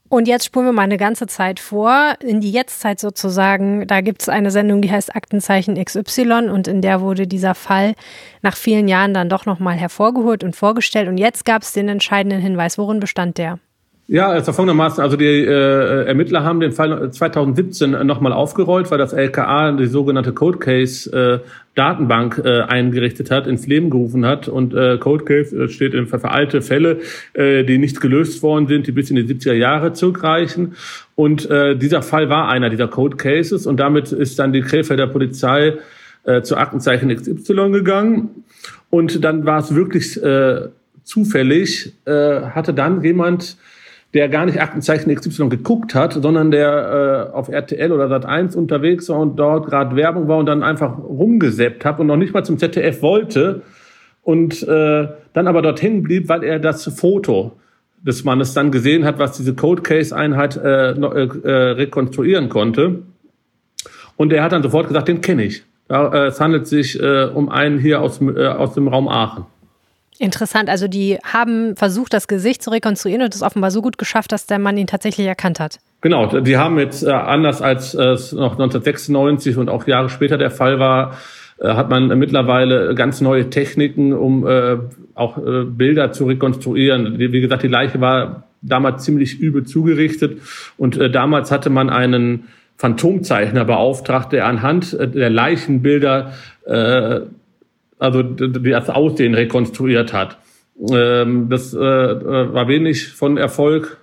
Und 0.10 0.28
jetzt 0.28 0.44
spulen 0.44 0.66
wir 0.66 0.74
mal 0.74 0.82
eine 0.82 0.98
ganze 0.98 1.26
Zeit 1.26 1.62
vor, 1.62 2.16
in 2.20 2.42
die 2.42 2.52
Jetztzeit 2.52 3.00
sozusagen. 3.00 3.88
Da 3.88 4.02
gibt 4.02 4.22
es 4.22 4.28
eine 4.28 4.52
Sendung, 4.52 4.82
die 4.82 4.92
heißt 4.92 5.16
Aktenzeichen 5.16 5.82
XY 5.82 6.50
und 6.50 6.68
in 6.68 6.82
der 6.82 7.00
wurde 7.00 7.28
dieser 7.28 7.56
Fall 7.56 7.94
nach 8.42 8.58
vielen 8.58 8.90
Jahren 8.90 9.14
dann 9.14 9.30
doch 9.30 9.46
nochmal 9.46 9.78
hervorgeholt 9.78 10.44
und 10.44 10.54
vorgestellt. 10.54 11.08
Und 11.08 11.18
jetzt 11.18 11.46
gab 11.46 11.62
es 11.62 11.72
den 11.72 11.88
entscheidenden 11.88 12.42
Hinweis. 12.42 12.78
Worin 12.78 13.00
bestand 13.00 13.38
der? 13.38 13.60
Ja, 14.12 14.28
also 14.28 14.52
folgendermaßen, 14.52 15.02
also 15.02 15.16
die 15.16 15.24
äh, 15.26 16.04
Ermittler 16.04 16.44
haben 16.44 16.60
den 16.60 16.74
Fall 16.74 17.12
2017 17.14 17.92
nochmal 18.06 18.34
aufgerollt, 18.34 18.92
weil 18.92 18.98
das 18.98 19.14
LKA 19.14 19.72
die 19.72 19.86
sogenannte 19.86 20.34
Code 20.34 20.58
Case 20.58 21.10
äh, 21.18 21.40
Datenbank 21.76 22.42
äh, 22.44 22.64
eingerichtet 22.64 23.32
hat, 23.32 23.48
ins 23.48 23.68
Leben 23.68 23.90
gerufen 23.90 24.26
hat. 24.26 24.50
Und 24.50 24.74
äh, 24.74 24.98
Code 24.98 25.24
Case 25.24 25.56
äh, 25.56 25.70
steht 25.70 25.94
für 26.10 26.30
alte 26.30 26.62
Fälle, 26.62 27.00
äh, 27.36 27.64
die 27.64 27.78
nicht 27.78 28.02
gelöst 28.02 28.44
worden 28.44 28.68
sind, 28.68 28.86
die 28.86 28.92
bis 28.92 29.10
in 29.10 29.16
die 29.16 29.24
70er 29.24 29.54
Jahre 29.54 29.94
zurückreichen. 29.94 30.76
Und 31.16 31.50
äh, 31.50 31.78
dieser 31.78 32.02
Fall 32.02 32.28
war 32.28 32.50
einer 32.50 32.70
dieser 32.70 32.90
Code 32.90 33.16
Cases 33.16 33.66
und 33.66 33.80
damit 33.80 34.12
ist 34.12 34.38
dann 34.40 34.52
die 34.52 34.60
Krefelder 34.60 35.08
Polizei 35.08 35.76
äh, 36.26 36.42
zu 36.42 36.58
Aktenzeichen 36.58 37.16
XY 37.16 37.72
gegangen. 37.72 38.44
Und 38.90 39.24
dann 39.24 39.46
war 39.46 39.60
es 39.60 39.74
wirklich 39.74 40.22
äh, 40.22 40.68
zufällig, 41.06 41.94
äh, 42.04 42.42
hatte 42.42 42.74
dann 42.74 43.04
jemand 43.06 43.56
der 44.14 44.28
gar 44.28 44.46
nicht 44.46 44.62
Aktenzeichen 44.62 45.14
XY 45.14 45.50
geguckt 45.50 45.96
hat, 45.96 46.14
sondern 46.14 46.52
der 46.52 47.30
äh, 47.32 47.36
auf 47.36 47.48
RTL 47.48 47.92
oder 47.92 48.08
Sat1 48.08 48.56
unterwegs 48.56 49.08
war 49.10 49.20
und 49.20 49.38
dort 49.38 49.68
gerade 49.68 49.96
Werbung 49.96 50.28
war 50.28 50.38
und 50.38 50.48
dann 50.48 50.64
einfach 50.64 50.98
rumgesäppt 50.98 51.86
hat 51.86 52.00
und 52.00 52.08
noch 52.08 52.18
nicht 52.18 52.34
mal 52.34 52.44
zum 52.44 52.58
ZDF 52.58 53.02
wollte 53.02 53.62
und 54.24 54.64
äh, 54.64 55.08
dann 55.34 55.48
aber 55.48 55.62
dorthin 55.62 56.04
blieb, 56.04 56.28
weil 56.28 56.44
er 56.44 56.60
das 56.60 56.84
Foto 56.94 57.54
des 58.02 58.24
Mannes 58.24 58.54
dann 58.54 58.72
gesehen 58.72 59.06
hat, 59.06 59.20
was 59.20 59.38
diese 59.38 59.56
Code 59.56 59.82
Case 59.82 60.16
Einheit 60.16 60.58
äh, 60.58 60.92
äh, 60.92 61.30
äh, 61.44 61.52
rekonstruieren 61.72 62.50
konnte. 62.50 63.04
Und 64.18 64.34
er 64.34 64.44
hat 64.44 64.52
dann 64.52 64.64
sofort 64.64 64.88
gesagt, 64.88 65.08
den 65.08 65.22
kenne 65.22 65.44
ich. 65.44 65.64
Äh, 65.90 66.28
es 66.28 66.42
handelt 66.42 66.68
sich 66.68 67.02
äh, 67.02 67.26
um 67.26 67.50
einen 67.50 67.80
hier 67.80 68.02
aus, 68.02 68.20
äh, 68.22 68.48
aus 68.48 68.74
dem 68.74 68.88
Raum 68.88 69.08
Aachen. 69.08 69.46
Interessant. 70.22 70.70
Also 70.70 70.88
die 70.88 71.18
haben 71.24 71.76
versucht, 71.76 72.14
das 72.14 72.28
Gesicht 72.28 72.62
zu 72.62 72.70
rekonstruieren 72.70 73.24
und 73.24 73.34
es 73.34 73.42
offenbar 73.42 73.72
so 73.72 73.82
gut 73.82 73.98
geschafft, 73.98 74.32
dass 74.32 74.46
der 74.46 74.60
Mann 74.60 74.78
ihn 74.78 74.86
tatsächlich 74.86 75.26
erkannt 75.26 75.60
hat. 75.60 75.80
Genau, 76.02 76.28
die 76.28 76.58
haben 76.58 76.78
jetzt 76.78 77.02
äh, 77.02 77.10
anders 77.10 77.64
als 77.64 77.96
äh, 77.96 78.04
es 78.10 78.32
noch 78.32 78.52
1996 78.52 79.58
und 79.58 79.68
auch 79.68 79.88
Jahre 79.88 80.10
später 80.10 80.38
der 80.38 80.52
Fall 80.52 80.78
war, 80.80 81.18
äh, 81.60 81.70
hat 81.70 81.90
man 81.90 82.20
mittlerweile 82.20 82.94
ganz 82.94 83.20
neue 83.22 83.50
Techniken, 83.50 84.14
um 84.14 84.46
auch 85.16 85.40
Bilder 85.40 86.12
zu 86.12 86.26
rekonstruieren. 86.26 87.18
Wie, 87.18 87.42
gesagt, 87.42 87.64
die 87.64 87.68
Leiche 87.68 88.00
war 88.00 88.44
damals 88.62 89.04
ziemlich 89.04 89.40
übel 89.40 89.64
zugerichtet 89.64 90.40
und 90.78 90.98
damals 90.98 91.50
hatte 91.50 91.72
man 91.72 91.90
einen 91.90 92.48
Phantomzeichner 92.78 93.66
beauftragt, 93.66 94.34
der 94.34 94.46
anhand 94.46 94.94
der 94.94 95.30
Leichenbilder 95.32 96.34
also 98.02 98.24
das 98.24 98.90
Aussehen 98.90 99.36
rekonstruiert 99.36 100.12
hat. 100.12 100.38
Ähm, 100.92 101.50
das 101.50 101.74
äh, 101.74 101.78
äh, 101.78 102.54
war 102.54 102.68
wenig 102.68 103.10
von 103.10 103.38
Erfolg 103.38 103.98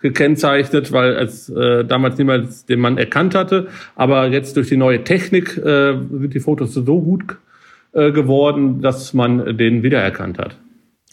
gekennzeichnet, 0.00 0.92
weil 0.92 1.14
es 1.14 1.48
äh, 1.48 1.84
damals 1.84 2.16
niemals 2.16 2.64
den 2.64 2.78
Mann 2.78 2.96
erkannt 2.96 3.34
hatte. 3.34 3.66
Aber 3.96 4.28
jetzt 4.28 4.56
durch 4.56 4.68
die 4.68 4.76
neue 4.76 5.02
Technik 5.02 5.58
äh, 5.58 5.94
sind 5.94 6.32
die 6.32 6.40
Fotos 6.40 6.74
so 6.74 7.00
gut 7.02 7.36
äh, 7.92 8.12
geworden, 8.12 8.80
dass 8.80 9.14
man 9.14 9.56
den 9.56 9.82
wiedererkannt 9.82 10.38
hat. 10.38 10.56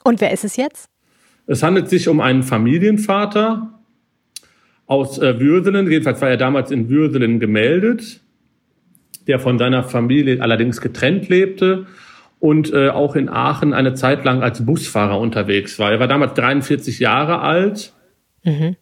Und 0.03 0.21
wer 0.21 0.31
ist 0.31 0.45
es 0.45 0.57
jetzt? 0.57 0.89
Es 1.47 1.63
handelt 1.63 1.89
sich 1.89 2.07
um 2.07 2.19
einen 2.19 2.43
Familienvater 2.43 3.73
aus 4.85 5.17
äh, 5.17 5.39
Würselen. 5.39 5.89
Jedenfalls 5.89 6.21
war 6.21 6.29
er 6.29 6.37
damals 6.37 6.69
in 6.69 6.87
Würselen 6.87 7.39
gemeldet, 7.39 8.21
der 9.25 9.39
von 9.39 9.57
seiner 9.57 9.83
Familie 9.83 10.39
allerdings 10.39 10.79
getrennt 10.81 11.29
lebte 11.29 11.87
und 12.39 12.71
äh, 12.73 12.89
auch 12.89 13.15
in 13.15 13.29
Aachen 13.29 13.73
eine 13.73 13.93
Zeit 13.93 14.23
lang 14.23 14.43
als 14.43 14.65
Busfahrer 14.65 15.19
unterwegs 15.19 15.79
war. 15.79 15.91
Er 15.91 15.99
war 15.99 16.07
damals 16.07 16.33
43 16.35 16.99
Jahre 16.99 17.39
alt 17.39 17.93
mhm. 18.43 18.75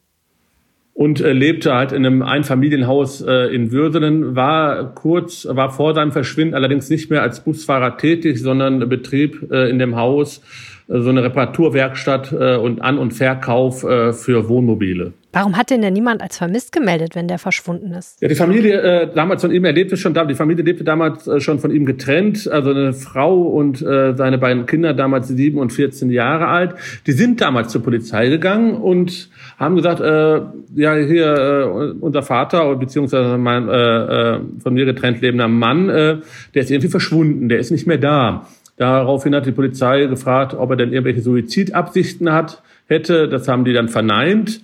und 0.92 1.20
äh, 1.20 1.32
lebte 1.32 1.74
halt 1.74 1.92
in 1.92 2.04
einem 2.04 2.22
Einfamilienhaus 2.22 3.22
äh, 3.22 3.54
in 3.54 3.72
Würselen, 3.72 4.36
war 4.36 4.94
kurz, 4.94 5.46
war 5.50 5.70
vor 5.70 5.94
seinem 5.94 6.12
Verschwinden 6.12 6.54
allerdings 6.54 6.90
nicht 6.90 7.10
mehr 7.10 7.22
als 7.22 7.40
Busfahrer 7.40 7.96
tätig, 7.96 8.40
sondern 8.40 8.88
betrieb 8.88 9.50
äh, 9.50 9.70
in 9.70 9.78
dem 9.78 9.96
Haus 9.96 10.42
äh, 10.88 11.00
so 11.00 11.08
eine 11.08 11.22
Reparaturwerkstatt 11.22 12.32
äh, 12.32 12.56
und 12.56 12.82
An- 12.82 12.98
und 12.98 13.12
Verkauf 13.12 13.84
äh, 13.84 14.12
für 14.12 14.48
Wohnmobile. 14.48 15.14
Warum 15.36 15.54
hat 15.54 15.68
denn 15.68 15.82
denn 15.82 15.92
niemand 15.92 16.22
als 16.22 16.38
vermisst 16.38 16.72
gemeldet, 16.72 17.14
wenn 17.14 17.28
der 17.28 17.38
verschwunden 17.38 17.92
ist? 17.92 18.22
Ja, 18.22 18.28
die 18.28 18.34
Familie 18.34 18.80
äh, 18.80 19.14
damals 19.14 19.42
von 19.42 19.52
ihm, 19.52 19.66
er 19.66 19.72
lebte 19.74 19.98
schon 19.98 20.14
die 20.14 20.34
Familie 20.34 20.64
lebte 20.64 20.82
damals 20.82 21.26
äh, 21.26 21.40
schon 21.40 21.58
von 21.58 21.70
ihm 21.70 21.84
getrennt, 21.84 22.48
also 22.50 22.70
eine 22.70 22.94
Frau 22.94 23.42
und 23.42 23.82
äh, 23.82 24.14
seine 24.16 24.38
beiden 24.38 24.64
Kinder, 24.64 24.94
damals 24.94 25.28
sieben 25.28 25.58
und 25.58 25.74
14 25.74 26.08
Jahre 26.08 26.46
alt. 26.48 26.74
Die 27.06 27.12
sind 27.12 27.42
damals 27.42 27.70
zur 27.70 27.82
Polizei 27.82 28.30
gegangen 28.30 28.76
und 28.76 29.28
haben 29.58 29.76
gesagt, 29.76 30.00
äh, 30.00 30.40
ja, 30.74 30.94
hier 30.94 31.34
äh, 31.34 31.92
unser 32.00 32.22
Vater 32.22 32.74
beziehungsweise 32.76 33.36
mein 33.36 33.68
äh, 33.68 34.36
äh, 34.36 34.40
von 34.62 34.72
mir 34.72 34.86
getrennt 34.86 35.20
lebender 35.20 35.48
Mann, 35.48 35.90
äh, 35.90 36.16
der 36.54 36.62
ist 36.62 36.70
irgendwie 36.70 36.88
verschwunden, 36.88 37.50
der 37.50 37.58
ist 37.58 37.70
nicht 37.70 37.86
mehr 37.86 37.98
da. 37.98 38.48
Daraufhin 38.78 39.34
hat 39.34 39.44
die 39.44 39.52
Polizei 39.52 40.06
gefragt, 40.06 40.54
ob 40.54 40.70
er 40.70 40.76
denn 40.76 40.94
irgendwelche 40.94 41.20
Suizidabsichten 41.20 42.32
hat, 42.32 42.62
hätte. 42.86 43.28
Das 43.28 43.48
haben 43.48 43.66
die 43.66 43.74
dann 43.74 43.90
verneint. 43.90 44.62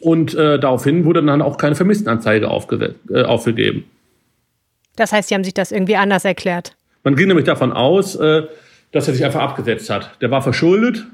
Und 0.00 0.34
äh, 0.34 0.58
daraufhin 0.58 1.04
wurde 1.04 1.22
dann 1.22 1.42
auch 1.42 1.56
keine 1.56 1.74
Vermisstenanzeige 1.74 2.46
äh, 2.46 3.22
aufgegeben. 3.22 3.84
Das 4.96 5.12
heißt, 5.12 5.28
Sie 5.28 5.34
haben 5.34 5.44
sich 5.44 5.54
das 5.54 5.72
irgendwie 5.72 5.96
anders 5.96 6.24
erklärt? 6.24 6.74
Man 7.04 7.16
ging 7.16 7.28
nämlich 7.28 7.46
davon 7.46 7.72
aus, 7.72 8.16
äh, 8.16 8.42
dass 8.92 9.08
er 9.08 9.14
sich 9.14 9.24
einfach 9.24 9.40
abgesetzt 9.40 9.90
hat. 9.90 10.10
Der 10.20 10.30
war 10.30 10.42
verschuldet. 10.42 11.06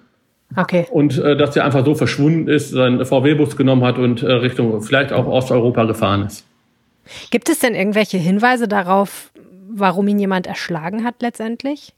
Okay. 0.56 0.86
Und 0.90 1.18
äh, 1.18 1.36
dass 1.36 1.56
er 1.56 1.64
einfach 1.64 1.84
so 1.84 1.94
verschwunden 1.94 2.48
ist, 2.48 2.70
seinen 2.70 3.04
VW-Bus 3.04 3.56
genommen 3.56 3.84
hat 3.84 3.98
und 3.98 4.22
äh, 4.22 4.32
Richtung 4.32 4.80
vielleicht 4.82 5.12
auch 5.12 5.26
Osteuropa 5.26 5.84
gefahren 5.84 6.26
ist. 6.26 6.44
Gibt 7.30 7.48
es 7.48 7.58
denn 7.58 7.74
irgendwelche 7.74 8.16
Hinweise 8.18 8.68
darauf, 8.68 9.30
warum 9.68 10.08
ihn 10.08 10.18
jemand 10.18 10.46
erschlagen 10.46 11.04
hat 11.04 11.16
letztendlich? 11.20 11.92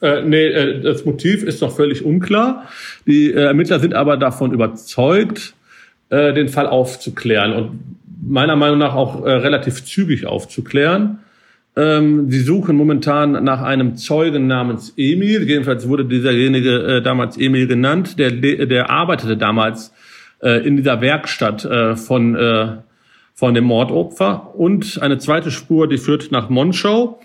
Äh, 0.00 0.22
nee, 0.22 0.46
äh, 0.46 0.80
das 0.80 1.04
Motiv 1.04 1.42
ist 1.42 1.60
noch 1.60 1.74
völlig 1.74 2.04
unklar. 2.04 2.68
Die 3.06 3.32
Ermittler 3.32 3.80
sind 3.80 3.94
aber 3.94 4.16
davon 4.16 4.52
überzeugt, 4.52 5.54
äh, 6.10 6.32
den 6.32 6.48
Fall 6.48 6.66
aufzuklären 6.66 7.52
und 7.52 7.98
meiner 8.22 8.56
Meinung 8.56 8.78
nach 8.78 8.94
auch 8.94 9.24
äh, 9.24 9.30
relativ 9.30 9.84
zügig 9.84 10.26
aufzuklären. 10.26 11.20
Ähm, 11.76 12.30
sie 12.30 12.40
suchen 12.40 12.76
momentan 12.76 13.44
nach 13.44 13.62
einem 13.62 13.96
Zeugen 13.96 14.46
namens 14.46 14.92
Emil. 14.96 15.48
Jedenfalls 15.48 15.88
wurde 15.88 16.04
dieserjenige 16.04 16.96
äh, 16.96 17.02
damals 17.02 17.38
Emil 17.38 17.66
genannt. 17.66 18.18
Der, 18.18 18.32
der 18.32 18.90
arbeitete 18.90 19.36
damals 19.36 19.92
äh, 20.42 20.66
in 20.66 20.76
dieser 20.76 21.00
Werkstatt 21.00 21.64
äh, 21.64 21.94
von, 21.94 22.34
äh, 22.34 22.78
von 23.34 23.54
dem 23.54 23.64
Mordopfer. 23.64 24.54
Und 24.56 25.00
eine 25.00 25.18
zweite 25.18 25.50
Spur, 25.50 25.88
die 25.88 25.98
führt 25.98 26.32
nach 26.32 26.48
Monschau. 26.48 27.20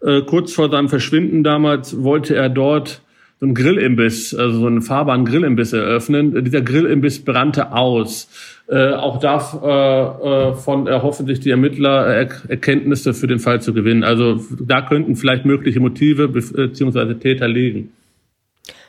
Äh, 0.00 0.22
kurz 0.22 0.52
vor 0.52 0.70
seinem 0.70 0.88
Verschwinden 0.88 1.42
damals 1.42 2.02
wollte 2.02 2.36
er 2.36 2.48
dort 2.48 3.00
so 3.38 3.46
einen 3.46 3.54
Grillimbiss, 3.54 4.34
also 4.34 4.60
so 4.60 4.66
einen 4.66 4.80
fahrbaren 4.80 5.24
Grillimbiss 5.24 5.72
eröffnen. 5.72 6.44
Dieser 6.44 6.62
Grillimbiss 6.62 7.22
brannte 7.24 7.72
aus. 7.72 8.28
Äh, 8.68 8.94
auch 8.94 9.20
davon 9.20 10.86
äh, 10.86 10.90
äh, 10.90 10.92
erhoffen 10.92 11.26
sich 11.26 11.38
die 11.38 11.50
Ermittler 11.50 12.06
er 12.06 12.28
Erkenntnisse 12.48 13.14
für 13.14 13.26
den 13.26 13.38
Fall 13.38 13.60
zu 13.60 13.72
gewinnen. 13.74 14.02
Also 14.02 14.40
da 14.58 14.82
könnten 14.82 15.16
vielleicht 15.16 15.44
mögliche 15.44 15.80
Motive 15.80 16.28
bzw. 16.28 17.14
Täter 17.14 17.46
liegen. 17.46 17.92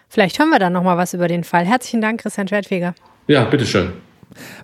Vielleicht 0.09 0.39
hören 0.39 0.49
wir 0.49 0.59
dann 0.59 0.73
noch 0.73 0.83
mal 0.83 0.97
was 0.97 1.13
über 1.13 1.27
den 1.27 1.43
Fall. 1.43 1.65
Herzlichen 1.65 2.01
Dank, 2.01 2.21
Christian 2.21 2.47
Schwertfeger. 2.47 2.95
Ja, 3.27 3.43
bitteschön. 3.43 3.89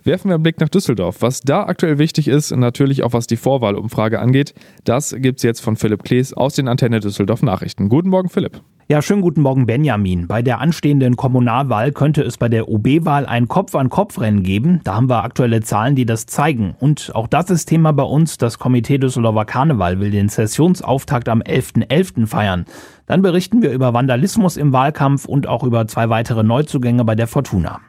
Werfen 0.02 0.30
wir 0.30 0.34
einen 0.34 0.42
Blick 0.42 0.60
nach 0.60 0.68
Düsseldorf. 0.68 1.20
Was 1.20 1.42
da 1.42 1.64
aktuell 1.64 1.98
wichtig 1.98 2.28
ist, 2.28 2.50
natürlich 2.56 3.02
auch 3.02 3.12
was 3.12 3.26
die 3.26 3.36
Vorwahlumfrage 3.36 4.18
angeht, 4.18 4.54
das 4.84 5.14
gibt 5.18 5.38
es 5.38 5.42
jetzt 5.42 5.60
von 5.60 5.76
Philipp 5.76 6.02
Klees 6.02 6.32
aus 6.32 6.54
den 6.54 6.68
Antenne 6.68 7.00
Düsseldorf 7.00 7.42
Nachrichten. 7.42 7.88
Guten 7.88 8.08
Morgen, 8.08 8.30
Philipp. 8.30 8.60
Ja, 8.86 9.00
schönen 9.00 9.22
guten 9.22 9.40
Morgen, 9.40 9.64
Benjamin. 9.64 10.26
Bei 10.26 10.42
der 10.42 10.60
anstehenden 10.60 11.16
Kommunalwahl 11.16 11.90
könnte 11.90 12.20
es 12.20 12.36
bei 12.36 12.50
der 12.50 12.68
OB-Wahl 12.68 13.24
ein 13.24 13.48
Kopf-an-Kopf-Rennen 13.48 14.42
geben. 14.42 14.82
Da 14.84 14.96
haben 14.96 15.08
wir 15.08 15.24
aktuelle 15.24 15.62
Zahlen, 15.62 15.94
die 15.96 16.04
das 16.04 16.26
zeigen. 16.26 16.76
Und 16.80 17.10
auch 17.14 17.26
das 17.26 17.48
ist 17.48 17.64
Thema 17.64 17.94
bei 17.94 18.02
uns. 18.02 18.36
Das 18.36 18.58
Komitee 18.58 18.98
Düsseldorfer 18.98 19.46
Karneval 19.46 20.00
will 20.00 20.10
den 20.10 20.28
Sessionsauftakt 20.28 21.30
am 21.30 21.40
11.11. 21.40 21.88
.11. 21.88 22.26
feiern. 22.26 22.66
Dann 23.06 23.22
berichten 23.22 23.62
wir 23.62 23.72
über 23.72 23.94
Vandalismus 23.94 24.58
im 24.58 24.74
Wahlkampf 24.74 25.24
und 25.24 25.46
auch 25.46 25.64
über 25.64 25.86
zwei 25.86 26.10
weitere 26.10 26.42
Neuzugänge 26.42 27.06
bei 27.06 27.14
der 27.14 27.26
Fortuna. 27.26 27.80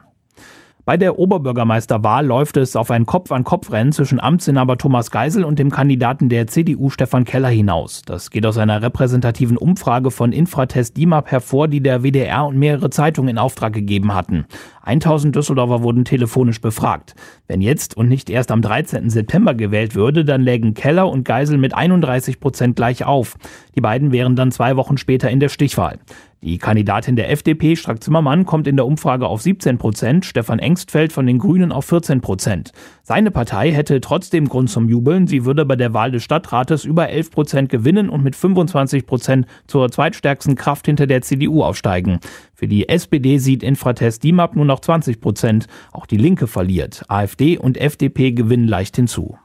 Bei 0.86 0.96
der 0.96 1.18
Oberbürgermeisterwahl 1.18 2.24
läuft 2.24 2.56
es 2.56 2.76
auf 2.76 2.92
ein 2.92 3.06
Kopf-an-Kopf-Rennen 3.06 3.90
zwischen 3.90 4.20
Amtsinhaber 4.20 4.78
Thomas 4.78 5.10
Geisel 5.10 5.42
und 5.42 5.58
dem 5.58 5.72
Kandidaten 5.72 6.28
der 6.28 6.46
CDU 6.46 6.90
Stefan 6.90 7.24
Keller 7.24 7.48
hinaus. 7.48 8.02
Das 8.06 8.30
geht 8.30 8.46
aus 8.46 8.56
einer 8.56 8.82
repräsentativen 8.82 9.56
Umfrage 9.56 10.12
von 10.12 10.30
Infratest 10.30 10.96
DIMAP 10.96 11.32
hervor, 11.32 11.66
die 11.66 11.80
der 11.80 12.04
WDR 12.04 12.46
und 12.46 12.56
mehrere 12.56 12.88
Zeitungen 12.88 13.30
in 13.30 13.38
Auftrag 13.38 13.72
gegeben 13.72 14.14
hatten. 14.14 14.44
1000 14.82 15.34
Düsseldorfer 15.34 15.82
wurden 15.82 16.04
telefonisch 16.04 16.60
befragt. 16.60 17.16
Wenn 17.48 17.62
jetzt 17.62 17.96
und 17.96 18.08
nicht 18.08 18.30
erst 18.30 18.52
am 18.52 18.62
13. 18.62 19.10
September 19.10 19.54
gewählt 19.54 19.96
würde, 19.96 20.24
dann 20.24 20.42
lägen 20.42 20.74
Keller 20.74 21.08
und 21.10 21.24
Geisel 21.24 21.58
mit 21.58 21.74
31 21.74 22.38
Prozent 22.38 22.76
gleich 22.76 23.04
auf. 23.04 23.34
Die 23.74 23.80
beiden 23.80 24.12
wären 24.12 24.36
dann 24.36 24.52
zwei 24.52 24.76
Wochen 24.76 24.98
später 24.98 25.30
in 25.30 25.40
der 25.40 25.48
Stichwahl. 25.48 25.98
Die 26.46 26.58
Kandidatin 26.58 27.16
der 27.16 27.32
FDP, 27.32 27.74
Strack 27.74 28.04
Zimmermann, 28.04 28.46
kommt 28.46 28.68
in 28.68 28.76
der 28.76 28.86
Umfrage 28.86 29.26
auf 29.26 29.42
17 29.42 29.78
Prozent, 29.78 30.24
Stefan 30.24 30.60
Engstfeld 30.60 31.12
von 31.12 31.26
den 31.26 31.40
Grünen 31.40 31.72
auf 31.72 31.86
14 31.86 32.20
Prozent. 32.20 32.70
Seine 33.02 33.32
Partei 33.32 33.72
hätte 33.72 34.00
trotzdem 34.00 34.48
Grund 34.48 34.70
zum 34.70 34.88
Jubeln. 34.88 35.26
Sie 35.26 35.44
würde 35.44 35.66
bei 35.66 35.74
der 35.74 35.92
Wahl 35.92 36.12
des 36.12 36.22
Stadtrates 36.22 36.84
über 36.84 37.08
11 37.08 37.32
Prozent 37.32 37.68
gewinnen 37.68 38.08
und 38.08 38.22
mit 38.22 38.36
25 38.36 39.06
Prozent 39.06 39.46
zur 39.66 39.90
zweitstärksten 39.90 40.54
Kraft 40.54 40.86
hinter 40.86 41.08
der 41.08 41.22
CDU 41.22 41.64
aufsteigen. 41.64 42.20
Für 42.54 42.68
die 42.68 42.88
SPD 42.88 43.38
sieht 43.38 43.64
Infratest 43.64 44.22
DIMAP 44.22 44.54
nur 44.54 44.66
noch 44.66 44.78
20 44.78 45.20
Prozent. 45.20 45.66
Auch 45.90 46.06
die 46.06 46.16
Linke 46.16 46.46
verliert. 46.46 47.02
AfD 47.08 47.58
und 47.58 47.76
FDP 47.76 48.30
gewinnen 48.30 48.68
leicht 48.68 48.94
hinzu. 48.94 49.36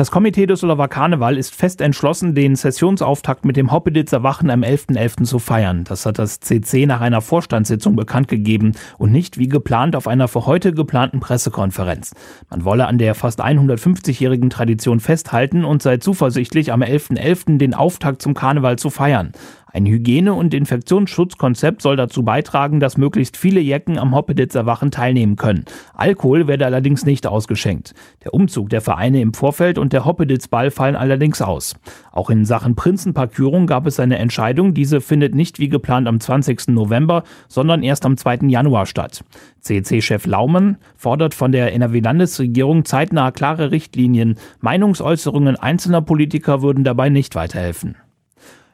Das 0.00 0.10
Komitee 0.10 0.46
Düsseldorfer 0.46 0.88
Karneval 0.88 1.36
ist 1.36 1.54
fest 1.54 1.82
entschlossen, 1.82 2.34
den 2.34 2.56
Sessionsauftakt 2.56 3.44
mit 3.44 3.58
dem 3.58 3.70
Hoppeditzer 3.70 4.22
Wachen 4.22 4.48
am 4.48 4.62
11.11. 4.62 4.96
.11. 4.96 5.24
zu 5.24 5.38
feiern. 5.38 5.84
Das 5.84 6.06
hat 6.06 6.18
das 6.18 6.40
CC 6.40 6.86
nach 6.86 7.02
einer 7.02 7.20
Vorstandssitzung 7.20 7.96
bekannt 7.96 8.26
gegeben 8.26 8.72
und 8.96 9.12
nicht 9.12 9.36
wie 9.36 9.46
geplant 9.46 9.94
auf 9.94 10.08
einer 10.08 10.26
für 10.26 10.46
heute 10.46 10.72
geplanten 10.72 11.20
Pressekonferenz. 11.20 12.14
Man 12.48 12.64
wolle 12.64 12.86
an 12.86 12.96
der 12.96 13.14
fast 13.14 13.44
150-jährigen 13.44 14.48
Tradition 14.48 15.00
festhalten 15.00 15.66
und 15.66 15.82
sei 15.82 15.98
zuversichtlich, 15.98 16.72
am 16.72 16.80
11.11. 16.80 17.18
.11. 17.18 17.58
den 17.58 17.74
Auftakt 17.74 18.22
zum 18.22 18.32
Karneval 18.32 18.78
zu 18.78 18.88
feiern. 18.88 19.32
Ein 19.72 19.86
Hygiene- 19.86 20.34
und 20.34 20.52
Infektionsschutzkonzept 20.52 21.80
soll 21.80 21.94
dazu 21.96 22.24
beitragen, 22.24 22.80
dass 22.80 22.96
möglichst 22.96 23.36
viele 23.36 23.60
Jecken 23.60 23.98
am 23.98 24.14
Hoppeditzer 24.14 24.66
Wachen 24.66 24.90
teilnehmen 24.90 25.36
können. 25.36 25.64
Alkohol 25.94 26.48
werde 26.48 26.66
allerdings 26.66 27.04
nicht 27.04 27.26
ausgeschenkt. 27.26 27.94
Der 28.24 28.34
Umzug 28.34 28.68
der 28.70 28.80
Vereine 28.80 29.20
im 29.20 29.32
Vorfeld 29.32 29.78
und 29.78 29.92
der 29.92 30.04
Hoppeditzball 30.04 30.72
fallen 30.72 30.96
allerdings 30.96 31.40
aus. 31.40 31.76
Auch 32.10 32.30
in 32.30 32.44
Sachen 32.44 32.74
Prinzenparkürung 32.74 33.66
gab 33.68 33.86
es 33.86 34.00
eine 34.00 34.18
Entscheidung. 34.18 34.74
Diese 34.74 35.00
findet 35.00 35.36
nicht 35.36 35.60
wie 35.60 35.68
geplant 35.68 36.08
am 36.08 36.18
20. 36.18 36.68
November, 36.68 37.22
sondern 37.48 37.84
erst 37.84 38.04
am 38.04 38.16
2. 38.16 38.48
Januar 38.48 38.86
statt. 38.86 39.24
CC-Chef 39.60 40.26
Laumann 40.26 40.78
fordert 40.96 41.34
von 41.34 41.52
der 41.52 41.72
NRW-Landesregierung 41.74 42.84
zeitnah 42.84 43.30
klare 43.30 43.70
Richtlinien. 43.70 44.36
Meinungsäußerungen 44.60 45.56
einzelner 45.56 46.02
Politiker 46.02 46.62
würden 46.62 46.82
dabei 46.82 47.08
nicht 47.08 47.36
weiterhelfen. 47.36 47.96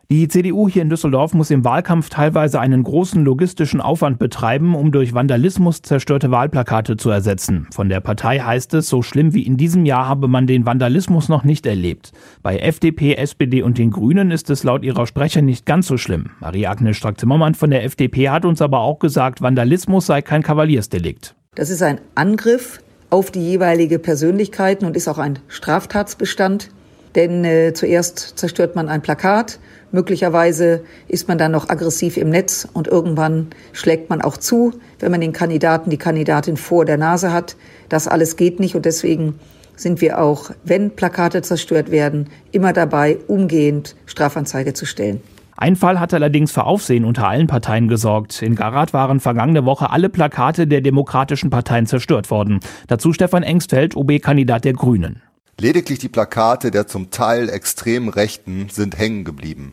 Die 0.09 0.29
CDU 0.29 0.69
hier 0.69 0.83
in 0.83 0.89
Düsseldorf 0.89 1.35
muss 1.35 1.51
im 1.51 1.65
Wahlkampf 1.65 2.11
teilweise 2.11 2.61
einen 2.61 2.85
großen 2.85 3.25
logistischen 3.25 3.81
Aufwand 3.81 4.21
betreiben, 4.21 4.77
um 4.77 4.93
durch 4.93 5.15
Vandalismus 5.15 5.83
zerstörte 5.83 6.31
Wahlplakate 6.31 6.97
zu 6.97 7.11
ersetzen. 7.11 7.67
Von 7.73 7.89
der 7.89 7.99
Partei 7.99 8.39
heißt 8.39 8.75
es, 8.75 8.89
so 8.89 9.03
schlimm 9.03 9.35
wie 9.35 9.43
in 9.43 9.57
diesem 9.57 9.85
Jahr 9.85 10.07
habe 10.07 10.29
man 10.29 10.47
den 10.47 10.65
Vandalismus 10.65 11.29
noch 11.29 11.43
nicht 11.43 11.67
erlebt. 11.67 12.13
Bei 12.45 12.57
FDP, 12.57 13.17
SPD 13.17 13.63
und 13.63 13.79
den 13.79 13.91
Grünen 13.91 14.31
ist 14.31 14.49
es 14.49 14.63
laut 14.63 14.85
ihrer 14.85 15.09
Sprecher 15.09 15.43
nicht 15.43 15.67
ganz 15.67 15.89
so 15.89 15.97
schlimm. 15.97 16.31
Marie-Agnes 16.39 16.97
Strack-Zimmermann 16.97 17.57
von 17.57 17.71
der 17.71 17.83
FDP 17.83 18.29
hat 18.29 18.45
uns 18.45 18.63
aber 18.63 18.83
auch 18.83 19.01
gesagt, 19.01 19.43
Vandalismus 19.43 20.07
sei 20.07 20.23
kein 20.23 20.45
Kavaliersdelikt. 20.45 21.35
Das 21.57 21.69
ist 21.69 21.83
ein 21.83 22.01
Angriff 22.15 22.81
auf 23.11 23.33
die 23.33 23.41
jeweilige 23.41 23.99
Persönlichkeiten 23.99 24.87
und 24.87 24.97
ist 24.97 25.09
auch 25.09 25.19
ein 25.19 25.41
Straftatsbestand. 25.49 26.69
Denn 27.17 27.45
äh, 27.45 27.73
zuerst 27.73 28.39
zerstört 28.39 28.77
man 28.77 28.89
ein 28.89 29.03
Plakat, 29.03 29.59
möglicherweise 29.91 30.83
ist 31.09 31.27
man 31.29 31.39
dann 31.39 31.53
noch 31.53 31.71
aggressiv 31.71 32.19
im 32.19 32.29
Netz 32.29 32.69
und 32.73 32.87
irgendwann 32.87 33.49
schlägt 33.73 34.11
man 34.11 34.21
auch 34.21 34.37
zu, 34.37 34.75
wenn 35.01 35.11
man 35.11 35.23
den 35.23 35.33
Kandidaten, 35.33 35.91
die 35.91 35.97
Kandidatin 35.97 36.59
vor 36.59 36.85
der 36.85 36.99
Nase 36.99 37.33
hat. 37.33 37.57
Das 37.89 38.07
alles 38.07 38.37
geht 38.37 38.61
nicht 38.61 38.77
und 38.77 38.85
deswegen 38.85 39.39
sind 39.77 40.01
wir 40.01 40.21
auch, 40.21 40.51
wenn 40.65 40.91
Plakate 40.91 41.43
zerstört 41.43 41.91
werden, 41.91 42.29
immer 42.53 42.73
dabei, 42.73 43.19
umgehend 43.27 43.97
Strafanzeige 44.07 44.75
zu 44.75 44.85
stellen. 44.87 45.23
Ein 45.59 45.77
Fall 45.77 45.99
hat 45.99 46.13
allerdings 46.13 46.53
für 46.53 46.65
Aufsehen 46.65 47.07
unter 47.07 47.29
allen 47.29 47.47
Parteien 47.47 47.89
gesorgt. 47.89 48.43
In 48.43 48.57
Garat 48.57 48.93
waren 48.93 49.21
vergangene 49.21 49.65
Woche 49.65 49.89
alle 49.91 50.11
Plakate 50.11 50.67
der 50.67 50.83
demokratischen 50.83 51.49
Parteien 51.49 51.87
zerstört 51.87 52.31
worden. 52.31 52.61
Dazu 52.89 53.15
Stefan 53.15 53.43
Engstfeld, 53.43 53.97
OB-Kandidat 53.97 54.67
der 54.67 54.75
Grünen. 54.75 55.23
Lediglich 55.59 55.99
die 55.99 56.11
Plakate 56.11 56.71
der 56.71 56.87
zum 56.87 57.11
Teil 57.11 57.49
extrem 57.49 58.09
Rechten 58.09 58.69
sind 58.71 58.99
hängen 58.99 59.25
geblieben. 59.25 59.73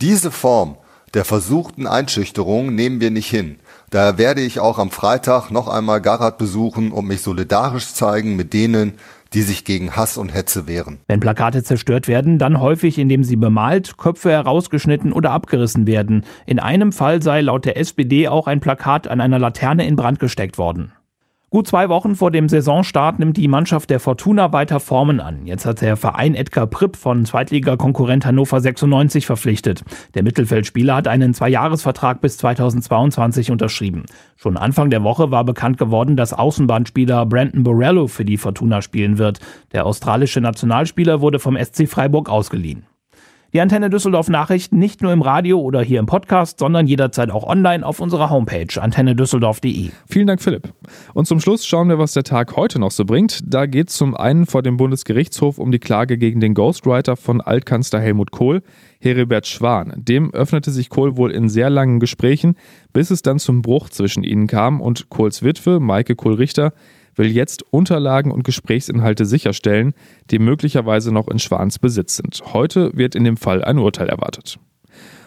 Diese 0.00 0.32
Form 0.32 0.76
der 1.14 1.24
versuchten 1.24 1.86
Einschüchterung 1.86 2.74
nehmen 2.74 3.00
wir 3.00 3.12
nicht 3.12 3.30
hin. 3.30 3.60
Daher 3.90 4.18
werde 4.18 4.40
ich 4.40 4.58
auch 4.58 4.80
am 4.80 4.90
Freitag 4.90 5.52
noch 5.52 5.68
einmal 5.68 6.00
Garat 6.00 6.36
besuchen 6.36 6.90
und 6.90 7.06
mich 7.06 7.22
solidarisch 7.22 7.94
zeigen 7.94 8.34
mit 8.34 8.52
denen, 8.52 8.94
die 9.34 9.42
sich 9.42 9.64
gegen 9.64 9.94
Hass 9.94 10.16
und 10.16 10.34
Hetze 10.34 10.66
wehren. 10.66 10.98
Wenn 11.06 11.20
Plakate 11.20 11.62
zerstört 11.62 12.08
werden, 12.08 12.40
dann 12.40 12.60
häufig, 12.60 12.98
indem 12.98 13.22
sie 13.22 13.36
bemalt, 13.36 13.96
Köpfe 13.96 14.32
herausgeschnitten 14.32 15.12
oder 15.12 15.30
abgerissen 15.30 15.86
werden. 15.86 16.24
In 16.44 16.58
einem 16.58 16.90
Fall 16.90 17.22
sei 17.22 17.40
laut 17.40 17.64
der 17.64 17.76
SPD 17.76 18.26
auch 18.26 18.48
ein 18.48 18.58
Plakat 18.58 19.06
an 19.06 19.20
einer 19.20 19.38
Laterne 19.38 19.86
in 19.86 19.94
Brand 19.94 20.18
gesteckt 20.18 20.58
worden. 20.58 20.92
Gut 21.54 21.68
zwei 21.68 21.88
Wochen 21.88 22.16
vor 22.16 22.32
dem 22.32 22.48
Saisonstart 22.48 23.20
nimmt 23.20 23.36
die 23.36 23.46
Mannschaft 23.46 23.88
der 23.88 24.00
Fortuna 24.00 24.52
weiter 24.52 24.80
Formen 24.80 25.20
an. 25.20 25.46
Jetzt 25.46 25.66
hat 25.66 25.82
der 25.82 25.96
Verein 25.96 26.34
Edgar 26.34 26.66
Pripp 26.66 26.96
von 26.96 27.24
Zweitligakonkurrent 27.24 28.26
Hannover 28.26 28.60
96 28.60 29.24
verpflichtet. 29.24 29.84
Der 30.14 30.24
Mittelfeldspieler 30.24 30.96
hat 30.96 31.06
einen 31.06 31.32
Zweijahresvertrag 31.32 32.20
bis 32.20 32.38
2022 32.38 33.52
unterschrieben. 33.52 34.02
Schon 34.34 34.56
Anfang 34.56 34.90
der 34.90 35.04
Woche 35.04 35.30
war 35.30 35.44
bekannt 35.44 35.78
geworden, 35.78 36.16
dass 36.16 36.32
Außenbahnspieler 36.32 37.24
Brandon 37.26 37.62
Borello 37.62 38.08
für 38.08 38.24
die 38.24 38.36
Fortuna 38.36 38.82
spielen 38.82 39.18
wird. 39.18 39.38
Der 39.70 39.86
australische 39.86 40.40
Nationalspieler 40.40 41.20
wurde 41.20 41.38
vom 41.38 41.56
SC 41.56 41.88
Freiburg 41.88 42.28
ausgeliehen. 42.28 42.84
Die 43.54 43.60
Antenne 43.60 43.88
Düsseldorf 43.88 44.28
Nachrichten 44.28 44.80
nicht 44.80 45.00
nur 45.00 45.12
im 45.12 45.22
Radio 45.22 45.60
oder 45.60 45.80
hier 45.80 46.00
im 46.00 46.06
Podcast, 46.06 46.58
sondern 46.58 46.88
jederzeit 46.88 47.30
auch 47.30 47.44
online 47.44 47.86
auf 47.86 48.00
unserer 48.00 48.28
Homepage 48.28 48.66
antennedüsseldorf.de. 48.82 49.90
Vielen 50.08 50.26
Dank, 50.26 50.42
Philipp. 50.42 50.72
Und 51.12 51.28
zum 51.28 51.38
Schluss 51.38 51.64
schauen 51.64 51.88
wir, 51.88 51.96
was 51.96 52.14
der 52.14 52.24
Tag 52.24 52.56
heute 52.56 52.80
noch 52.80 52.90
so 52.90 53.04
bringt. 53.04 53.42
Da 53.46 53.66
geht 53.66 53.90
es 53.90 53.94
zum 53.94 54.16
einen 54.16 54.46
vor 54.46 54.64
dem 54.64 54.76
Bundesgerichtshof 54.76 55.58
um 55.58 55.70
die 55.70 55.78
Klage 55.78 56.18
gegen 56.18 56.40
den 56.40 56.54
Ghostwriter 56.54 57.14
von 57.14 57.40
Altkanzler 57.40 58.00
Helmut 58.00 58.32
Kohl, 58.32 58.60
Heribert 58.98 59.46
Schwan. 59.46 59.92
Dem 59.98 60.34
öffnete 60.34 60.72
sich 60.72 60.88
Kohl 60.88 61.16
wohl 61.16 61.30
in 61.30 61.48
sehr 61.48 61.70
langen 61.70 62.00
Gesprächen, 62.00 62.56
bis 62.92 63.12
es 63.12 63.22
dann 63.22 63.38
zum 63.38 63.62
Bruch 63.62 63.88
zwischen 63.88 64.24
ihnen 64.24 64.48
kam 64.48 64.80
und 64.80 65.10
Kohls 65.10 65.44
Witwe, 65.44 65.78
Maike 65.78 66.16
Kohl-Richter, 66.16 66.72
will 67.16 67.30
jetzt 67.30 67.64
Unterlagen 67.70 68.30
und 68.30 68.44
Gesprächsinhalte 68.44 69.26
sicherstellen, 69.26 69.94
die 70.30 70.38
möglicherweise 70.38 71.12
noch 71.12 71.28
in 71.28 71.38
Schwans 71.38 71.78
Besitz 71.78 72.16
sind. 72.16 72.42
Heute 72.52 72.90
wird 72.94 73.14
in 73.14 73.24
dem 73.24 73.36
Fall 73.36 73.64
ein 73.64 73.78
Urteil 73.78 74.08
erwartet. 74.08 74.58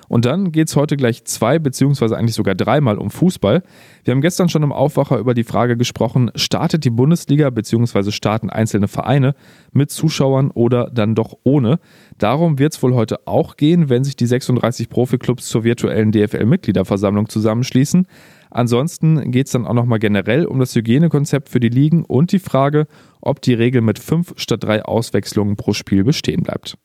Und 0.08 0.26
dann 0.26 0.52
geht 0.52 0.70
es 0.70 0.76
heute 0.76 0.96
gleich 0.96 1.26
zwei 1.26 1.60
beziehungsweise 1.60 2.18
eigentlich 2.18 2.36
sogar 2.36 2.56
dreimal 2.56 2.98
um 2.98 3.12
Fußball. 3.12 3.62
Wir 4.04 4.12
haben 4.12 4.22
gestern 4.22 4.50
schon 4.50 4.64
im 4.64 4.72
Aufwacher 4.72 5.18
über 5.18 5.34
die 5.34 5.44
Frage 5.44 5.76
gesprochen, 5.76 6.32
startet 6.36 6.86
die 6.86 6.90
Bundesliga 6.90 7.50
beziehungsweise 7.50 8.12
starten 8.12 8.50
einzelne 8.50 8.88
Vereine 8.88 9.36
mit 9.74 9.92
Zuschauern 9.92 10.52
oder 10.52 10.90
dann 10.94 11.16
doch 11.16 11.38
ohne. 11.44 11.80
Darum 12.18 12.58
wird 12.58 12.74
es 12.74 12.82
wohl 12.82 12.94
heute 12.94 13.28
auch 13.28 13.58
gehen, 13.58 13.90
wenn 13.90 14.04
sich 14.04 14.16
die 14.16 14.28
36 14.28 14.90
Profiklubs 14.90 15.48
zur 15.48 15.64
virtuellen 15.64 16.12
DFL-Mitgliederversammlung 16.12 17.28
zusammenschließen. 17.28 18.08
Ansonsten 18.50 19.32
geht 19.32 19.48
es 19.48 19.54
dann 19.54 19.66
auch 19.66 19.74
nochmal 19.74 20.00
generell 20.00 20.46
um 20.46 20.60
das 20.60 20.76
Hygienekonzept 20.76 21.50
für 21.50 21.60
die 21.60 21.70
Ligen 21.70 22.06
und 22.06 22.32
die 22.32 22.40
Frage, 22.40 22.88
ob 23.22 23.42
die 23.42 23.54
Regel 23.54 23.82
mit 23.82 24.00
fünf 24.00 24.34
statt 24.38 24.64
drei 24.64 24.84
Auswechslungen 24.84 25.56
pro 25.56 25.74
Spiel 25.74 26.04
bestehen 26.04 26.44
bleibt. 26.44 26.78